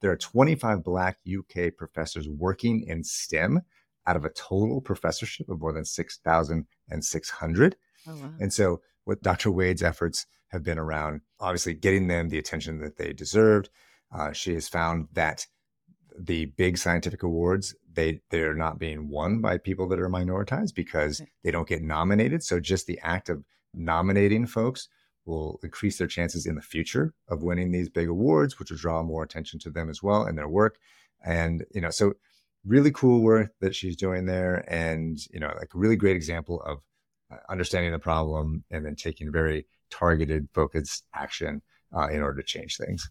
There 0.02 0.12
are 0.12 0.18
25 0.18 0.84
Black 0.84 1.18
UK 1.28 1.76
professors 1.78 2.28
working 2.28 2.84
in 2.88 3.04
STEM 3.04 3.62
out 4.08 4.16
of 4.16 4.26
a 4.26 4.30
total 4.30 4.82
professorship 4.82 5.48
of 5.50 5.62
more 5.62 5.74
than 5.74 5.86
6,600. 5.86 7.76
oh, 8.08 8.16
wow. 8.16 8.32
And 8.40 8.52
so, 8.52 8.82
what 9.04 9.22
Dr. 9.22 9.52
Wade's 9.52 9.84
efforts 9.84 10.26
have 10.50 10.64
been 10.64 10.80
around, 10.80 11.22
obviously 11.40 11.74
getting 11.74 12.08
them 12.08 12.30
the 12.30 12.38
attention 12.38 12.80
that 12.80 12.98
they 12.98 13.14
deserved. 13.14 13.70
Uh, 14.14 14.32
she 14.32 14.54
has 14.54 14.68
found 14.68 15.08
that 15.14 15.48
the 16.18 16.46
big 16.46 16.78
scientific 16.78 17.24
awards 17.24 17.76
they 17.94 18.22
they're 18.30 18.56
not 18.56 18.80
being 18.80 19.10
won 19.10 19.42
by 19.42 19.58
people 19.58 19.88
that 19.90 20.00
are 20.00 20.10
minoritized 20.10 20.74
because 20.76 21.22
they 21.44 21.52
don't 21.52 21.68
get 21.68 21.82
nominated. 21.82 22.44
So 22.44 22.60
just 22.60 22.88
the 22.88 23.00
act 23.04 23.30
of 23.30 23.44
nominating 23.74 24.48
folks 24.48 24.88
will 25.26 25.60
increase 25.64 25.98
their 25.98 26.08
chances 26.08 26.46
in 26.46 26.56
the 26.56 26.62
future 26.62 27.14
of 27.30 27.44
winning 27.44 27.72
these 27.72 27.90
big 27.90 28.10
awards, 28.10 28.58
which 28.60 28.72
will 28.72 28.78
draw 28.78 29.04
more 29.04 29.24
attention 29.24 29.60
to 29.60 29.70
them 29.70 29.90
as 29.90 30.02
well 30.02 30.24
and 30.24 30.38
their 30.38 30.48
work. 30.48 30.78
And 31.24 31.66
you 31.74 31.82
know, 31.82 31.92
so 31.92 32.14
really 32.66 32.92
cool 32.92 33.22
work 33.22 33.52
that 33.60 33.76
she's 33.76 33.96
doing 33.96 34.26
there, 34.26 34.66
and 34.68 35.18
you 35.32 35.40
know, 35.40 35.52
like 35.58 35.74
a 35.74 35.78
really 35.78 35.96
great 35.96 36.16
example 36.16 36.62
of 36.62 36.80
uh, 37.32 37.38
understanding 37.50 37.92
the 37.92 38.00
problem 38.00 38.64
and 38.72 38.86
then 38.86 38.96
taking 38.96 39.32
very 39.32 39.68
targeted, 39.90 40.48
focused 40.54 41.06
action 41.14 41.62
uh, 41.96 42.08
in 42.08 42.22
order 42.22 42.42
to 42.42 42.48
change 42.48 42.78
things. 42.78 43.10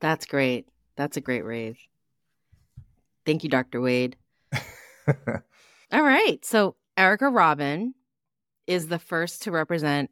That's 0.00 0.26
great. 0.26 0.68
That's 0.96 1.16
a 1.16 1.20
great 1.20 1.44
rave. 1.44 1.78
Thank 3.28 3.44
you, 3.44 3.50
Dr. 3.50 3.82
Wade. 3.82 4.16
All 5.06 6.02
right. 6.02 6.42
So, 6.42 6.76
Erica 6.96 7.28
Robin 7.28 7.92
is 8.66 8.88
the 8.88 8.98
first 8.98 9.42
to 9.42 9.50
represent 9.50 10.10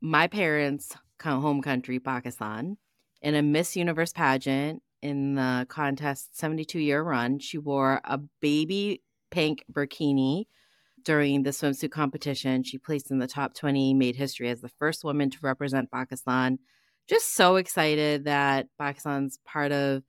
my 0.00 0.28
parents' 0.28 0.96
home 1.22 1.60
country, 1.60 2.00
Pakistan, 2.00 2.78
in 3.20 3.34
a 3.34 3.42
Miss 3.42 3.76
Universe 3.76 4.14
pageant 4.14 4.82
in 5.02 5.34
the 5.34 5.66
contest 5.68 6.38
72 6.38 6.78
year 6.78 7.02
run. 7.02 7.38
She 7.38 7.58
wore 7.58 8.00
a 8.02 8.18
baby 8.40 9.02
pink 9.30 9.62
burkini 9.70 10.46
during 11.04 11.42
the 11.42 11.50
swimsuit 11.50 11.90
competition. 11.90 12.62
She 12.62 12.78
placed 12.78 13.10
in 13.10 13.18
the 13.18 13.28
top 13.28 13.52
20, 13.52 13.92
made 13.92 14.16
history 14.16 14.48
as 14.48 14.62
the 14.62 14.70
first 14.78 15.04
woman 15.04 15.28
to 15.28 15.38
represent 15.42 15.90
Pakistan. 15.90 16.60
Just 17.10 17.34
so 17.34 17.56
excited 17.56 18.24
that 18.24 18.68
Pakistan's 18.78 19.38
part 19.44 19.70
of 19.70 20.02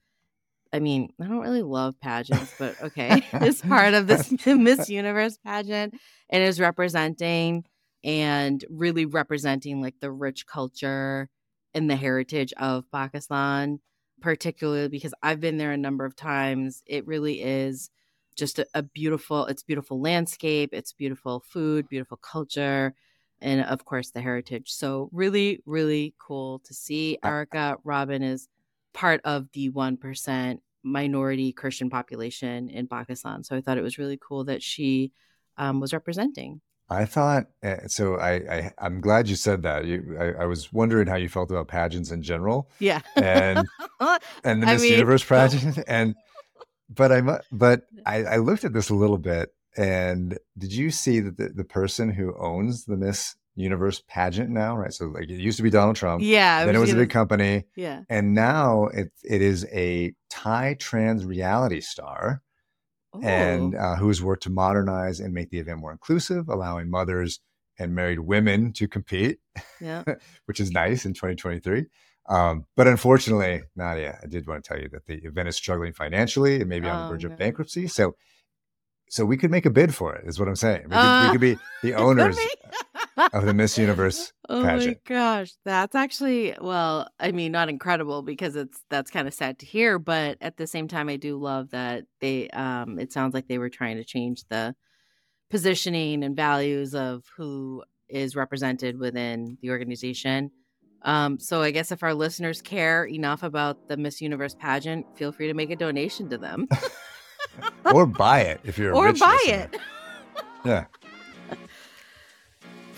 I 0.72 0.80
mean, 0.80 1.10
I 1.20 1.26
don't 1.26 1.40
really 1.40 1.64
love 1.64 2.00
pageants, 2.00 2.54
but 2.60 2.82
okay, 2.82 3.24
it's 3.34 3.62
part 3.62 3.94
of 3.94 4.08
this 4.08 4.32
Miss 4.46 4.90
Universe 4.90 5.38
pageant 5.38 5.96
and 6.30 6.44
is 6.44 6.60
representing 6.60 7.66
and 8.04 8.64
really 8.70 9.06
representing 9.06 9.82
like 9.82 9.96
the 10.00 10.12
rich 10.12 10.46
culture 10.46 11.30
and 11.74 11.90
the 11.90 11.96
heritage 11.96 12.54
of 12.58 12.90
Pakistan, 12.92 13.80
particularly 14.22 14.88
because 14.88 15.14
I've 15.22 15.40
been 15.40 15.58
there 15.58 15.72
a 15.72 15.78
number 15.78 16.06
of 16.06 16.16
times. 16.16 16.82
It 16.86 17.06
really 17.06 17.42
is 17.42 17.90
just 18.36 18.60
a, 18.60 18.68
a 18.74 18.84
beautiful, 18.84 19.46
it's 19.48 19.64
beautiful 19.64 20.00
landscape, 20.00 20.70
it's 20.72 20.94
beautiful 20.94 21.42
food, 21.42 21.90
beautiful 21.90 22.18
culture, 22.18 22.94
and 23.42 23.62
of 23.66 23.86
course 23.86 24.12
the 24.12 24.22
heritage. 24.22 24.72
So 24.72 25.10
really, 25.12 25.62
really 25.66 26.14
cool 26.20 26.60
to 26.60 26.74
see. 26.74 27.18
Erica 27.24 27.78
Robin 27.84 28.24
is 28.24 28.48
part 29.00 29.22
of 29.24 29.48
the 29.54 29.70
1% 29.72 30.60
minority 30.84 31.54
Christian 31.54 31.90
population 31.90 32.68
in 32.70 32.86
Pakistan. 32.88 33.44
So 33.46 33.56
I 33.56 33.62
thought 33.62 33.78
it 33.78 33.82
was 33.82 33.98
really 33.98 34.20
cool 34.22 34.44
that 34.46 34.62
she 34.62 35.12
um, 35.58 35.80
was 35.80 35.94
representing. 35.94 36.60
I 36.90 37.06
thought 37.06 37.46
uh, 37.64 37.88
so. 37.88 38.16
I, 38.16 38.32
I 38.56 38.74
I'm 38.80 39.00
glad 39.00 39.30
you 39.30 39.36
said 39.36 39.62
that. 39.62 39.86
You, 39.86 40.18
I, 40.20 40.44
I 40.44 40.46
was 40.48 40.74
wondering 40.74 41.08
how 41.08 41.18
you 41.18 41.30
felt 41.30 41.52
about 41.52 41.68
pageants 41.68 42.10
in 42.12 42.24
general, 42.24 42.68
Yeah. 42.80 43.02
and 43.16 43.60
and 44.44 44.64
the 44.64 44.68
I 44.68 44.74
Miss 44.74 44.82
mean- 44.82 44.94
Universe 44.94 45.24
pageant, 45.24 45.78
and 45.88 46.16
but 46.90 47.12
I 47.12 47.22
but 47.52 47.84
I, 48.08 48.16
I 48.24 48.38
looked 48.38 48.64
at 48.66 48.74
this 48.74 48.90
a 48.90 48.96
little 48.96 49.20
bit, 49.20 49.54
and 49.78 50.38
did 50.58 50.74
you 50.74 50.90
see 50.90 51.20
that 51.20 51.38
the, 51.38 51.50
the 51.50 51.64
person 51.64 52.10
who 52.10 52.36
owns 52.40 52.86
the 52.86 52.98
Miss 52.98 53.36
Universe 53.60 54.02
pageant 54.08 54.50
now, 54.50 54.76
right? 54.78 54.94
So 54.94 55.06
like 55.08 55.24
it 55.30 55.40
used 55.40 55.58
to 55.58 55.64
be 55.64 55.70
Donald 55.70 55.96
Trump, 55.96 56.22
yeah. 56.24 56.66
Then 56.66 56.76
it 56.76 56.80
was 56.80 56.94
a 56.94 56.96
big 56.96 57.10
company, 57.10 57.66
Yeah. 57.76 58.04
and 58.10 58.34
now 58.34 58.86
it 58.88 59.12
it 59.24 59.42
is 59.42 59.66
a 59.72 60.14
Thai 60.30 60.76
trans 60.80 61.26
reality 61.26 61.82
star 61.82 62.42
and 63.24 63.74
Ooh. 63.74 63.78
uh, 63.78 63.96
who's 63.96 64.22
worked 64.22 64.44
to 64.44 64.50
modernize 64.52 65.20
and 65.20 65.34
make 65.34 65.50
the 65.50 65.58
event 65.60 65.80
more 65.80 65.92
inclusive, 65.92 66.48
allowing 66.48 66.90
mothers 66.90 67.40
and 67.80 67.96
married 67.96 68.20
women 68.20 68.72
to 68.74 68.88
compete, 68.88 69.40
yeah. 69.82 70.04
which 70.46 70.60
is 70.60 70.72
nice 70.72 71.06
in 71.06 71.14
2023. 71.14 71.86
Um, 72.30 72.66
but 72.76 72.88
unfortunately, 72.88 73.64
Nadia, 73.76 74.20
I 74.22 74.28
did 74.28 74.46
want 74.48 74.64
to 74.64 74.68
tell 74.68 74.80
you 74.80 74.90
that 74.90 75.08
the 75.08 75.16
event 75.26 75.48
is 75.50 75.56
struggling 75.56 75.94
financially 75.94 76.60
and 76.60 76.70
maybe 76.70 76.88
on 76.88 77.00
the 77.00 77.06
Oh, 77.08 77.10
verge 77.10 77.26
no. 77.26 77.32
of 77.32 77.40
bankruptcy. 77.40 77.88
So, 77.88 78.16
so 79.10 79.26
we 79.26 79.38
could 79.38 79.50
make 79.50 79.66
a 79.66 79.72
bid 79.72 79.96
for 79.96 80.14
it, 80.16 80.28
is 80.28 80.38
what 80.40 80.48
I'm 80.48 80.56
saying. 80.56 80.84
We 80.84 80.90
could, 80.92 80.98
Uh, 80.98 81.24
we 81.26 81.32
could 81.32 81.42
be 81.42 81.58
the 81.82 81.96
owners. 82.06 82.38
of 83.34 83.46
the 83.46 83.54
Miss 83.54 83.78
Universe 83.78 84.34
Oh 84.50 84.64
pageant. 84.64 84.98
my 85.08 85.14
gosh, 85.16 85.52
that's 85.64 85.96
actually 85.96 86.56
well, 86.60 87.08
I 87.20 87.32
mean, 87.32 87.52
not 87.52 87.70
incredible 87.70 88.22
because 88.24 88.56
it's 88.56 88.82
that's 88.90 89.12
kind 89.12 89.28
of 89.28 89.34
sad 89.34 89.60
to 89.60 89.66
hear, 89.66 90.00
but 90.00 90.38
at 90.42 90.58
the 90.58 90.66
same 90.68 90.88
time 90.88 91.08
I 91.10 91.18
do 91.18 91.38
love 91.38 91.70
that 91.72 92.06
they 92.20 92.50
um 92.50 92.98
it 93.00 93.12
sounds 93.14 93.34
like 93.34 93.48
they 93.48 93.58
were 93.60 93.70
trying 93.70 93.98
to 93.98 94.04
change 94.04 94.44
the 94.50 94.76
positioning 95.50 96.24
and 96.24 96.36
values 96.36 96.96
of 96.96 97.24
who 97.38 97.84
is 98.08 98.36
represented 98.36 98.98
within 99.00 99.58
the 99.62 99.70
organization. 99.70 100.52
Um 101.04 101.40
so 101.40 101.62
I 101.62 101.72
guess 101.72 101.92
if 101.92 102.02
our 102.04 102.14
listeners 102.14 102.62
care 102.62 103.06
enough 103.06 103.44
about 103.44 103.88
the 103.88 103.98
Miss 103.98 104.20
Universe 104.22 104.56
pageant, 104.56 105.06
feel 105.16 105.32
free 105.32 105.48
to 105.48 105.54
make 105.54 105.70
a 105.70 105.76
donation 105.76 106.30
to 106.30 106.38
them 106.38 106.68
or 107.94 108.06
buy 108.06 108.42
it 108.42 108.62
if 108.64 108.78
you're 108.78 108.92
a 108.92 108.96
or 108.98 109.14
buy 109.14 109.38
listener. 109.44 109.70
it. 109.74 109.78
Yeah. 110.66 110.86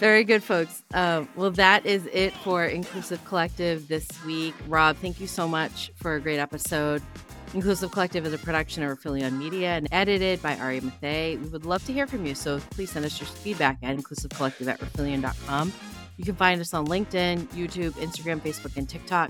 Very 0.01 0.23
good, 0.23 0.43
folks. 0.43 0.83
Uh, 0.95 1.25
well, 1.35 1.51
that 1.51 1.85
is 1.85 2.07
it 2.11 2.33
for 2.37 2.65
Inclusive 2.65 3.23
Collective 3.25 3.87
this 3.87 4.07
week. 4.25 4.55
Rob, 4.67 4.97
thank 4.97 5.21
you 5.21 5.27
so 5.27 5.47
much 5.47 5.91
for 5.93 6.15
a 6.15 6.19
great 6.19 6.39
episode. 6.39 7.03
Inclusive 7.53 7.91
Collective 7.91 8.25
is 8.25 8.33
a 8.33 8.39
production 8.39 8.81
of 8.81 8.97
Rifelion 8.97 9.37
Media 9.37 9.73
and 9.73 9.87
edited 9.91 10.41
by 10.41 10.57
Ari 10.57 10.81
Mathay. 10.81 11.39
We 11.39 11.49
would 11.49 11.67
love 11.67 11.85
to 11.85 11.93
hear 11.93 12.07
from 12.07 12.25
you, 12.25 12.33
so 12.33 12.59
please 12.71 12.89
send 12.89 13.05
us 13.05 13.19
your 13.19 13.27
feedback 13.27 13.77
at 13.83 13.95
inclusivecollective 13.95 14.65
at 14.65 14.79
rifelion.com. 14.79 15.71
You 16.17 16.25
can 16.25 16.35
find 16.35 16.59
us 16.59 16.73
on 16.73 16.87
LinkedIn, 16.87 17.45
YouTube, 17.49 17.91
Instagram, 17.91 18.41
Facebook, 18.41 18.77
and 18.77 18.89
TikTok. 18.89 19.29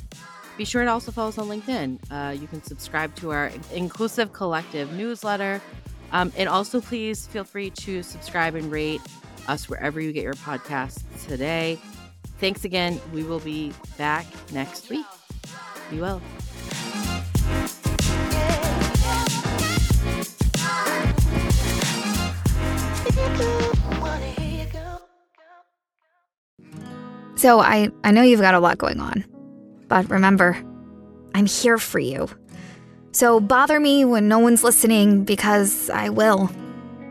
Be 0.57 0.63
sure 0.63 0.86
to 0.86 0.89
also 0.89 1.12
follow 1.12 1.27
us 1.27 1.38
on 1.38 1.49
LinkedIn. 1.49 1.99
Uh, 2.10 2.31
you 2.31 2.47
can 2.47 2.63
subscribe 2.63 3.13
to 3.17 3.31
our 3.31 3.51
Inclusive 3.73 4.31
Collective 4.31 4.93
newsletter. 4.93 5.60
Um, 6.13 6.31
and 6.38 6.47
also, 6.47 6.79
please 6.79 7.27
feel 7.27 7.43
free 7.43 7.71
to 7.71 8.03
subscribe 8.03 8.55
and 8.55 8.71
rate 8.71 9.01
us 9.47 9.69
wherever 9.69 9.99
you 9.99 10.12
get 10.12 10.23
your 10.23 10.34
podcasts 10.34 11.04
today. 11.27 11.80
Thanks 12.39 12.65
again. 12.65 12.99
We 13.13 13.23
will 13.23 13.39
be 13.39 13.73
back 13.97 14.25
next 14.51 14.89
week. 14.89 15.06
Be 15.89 15.99
well. 15.99 16.21
So 27.36 27.60
I, 27.60 27.89
I 28.04 28.12
know 28.12 28.21
you've 28.21 28.39
got 28.39 28.54
a 28.54 28.60
lot 28.60 28.77
going 28.77 28.99
on. 28.99 29.25
But 29.88 30.10
remember, 30.10 30.63
I'm 31.34 31.47
here 31.47 31.80
for 31.80 31.97
you. 31.97 32.30
So 33.13 33.39
bother 33.39 33.80
me 33.80 34.06
when 34.06 34.27
no 34.27 34.39
one's 34.39 34.63
listening 34.63 35.23
because 35.23 35.89
I 35.89 36.10
will. 36.10 36.51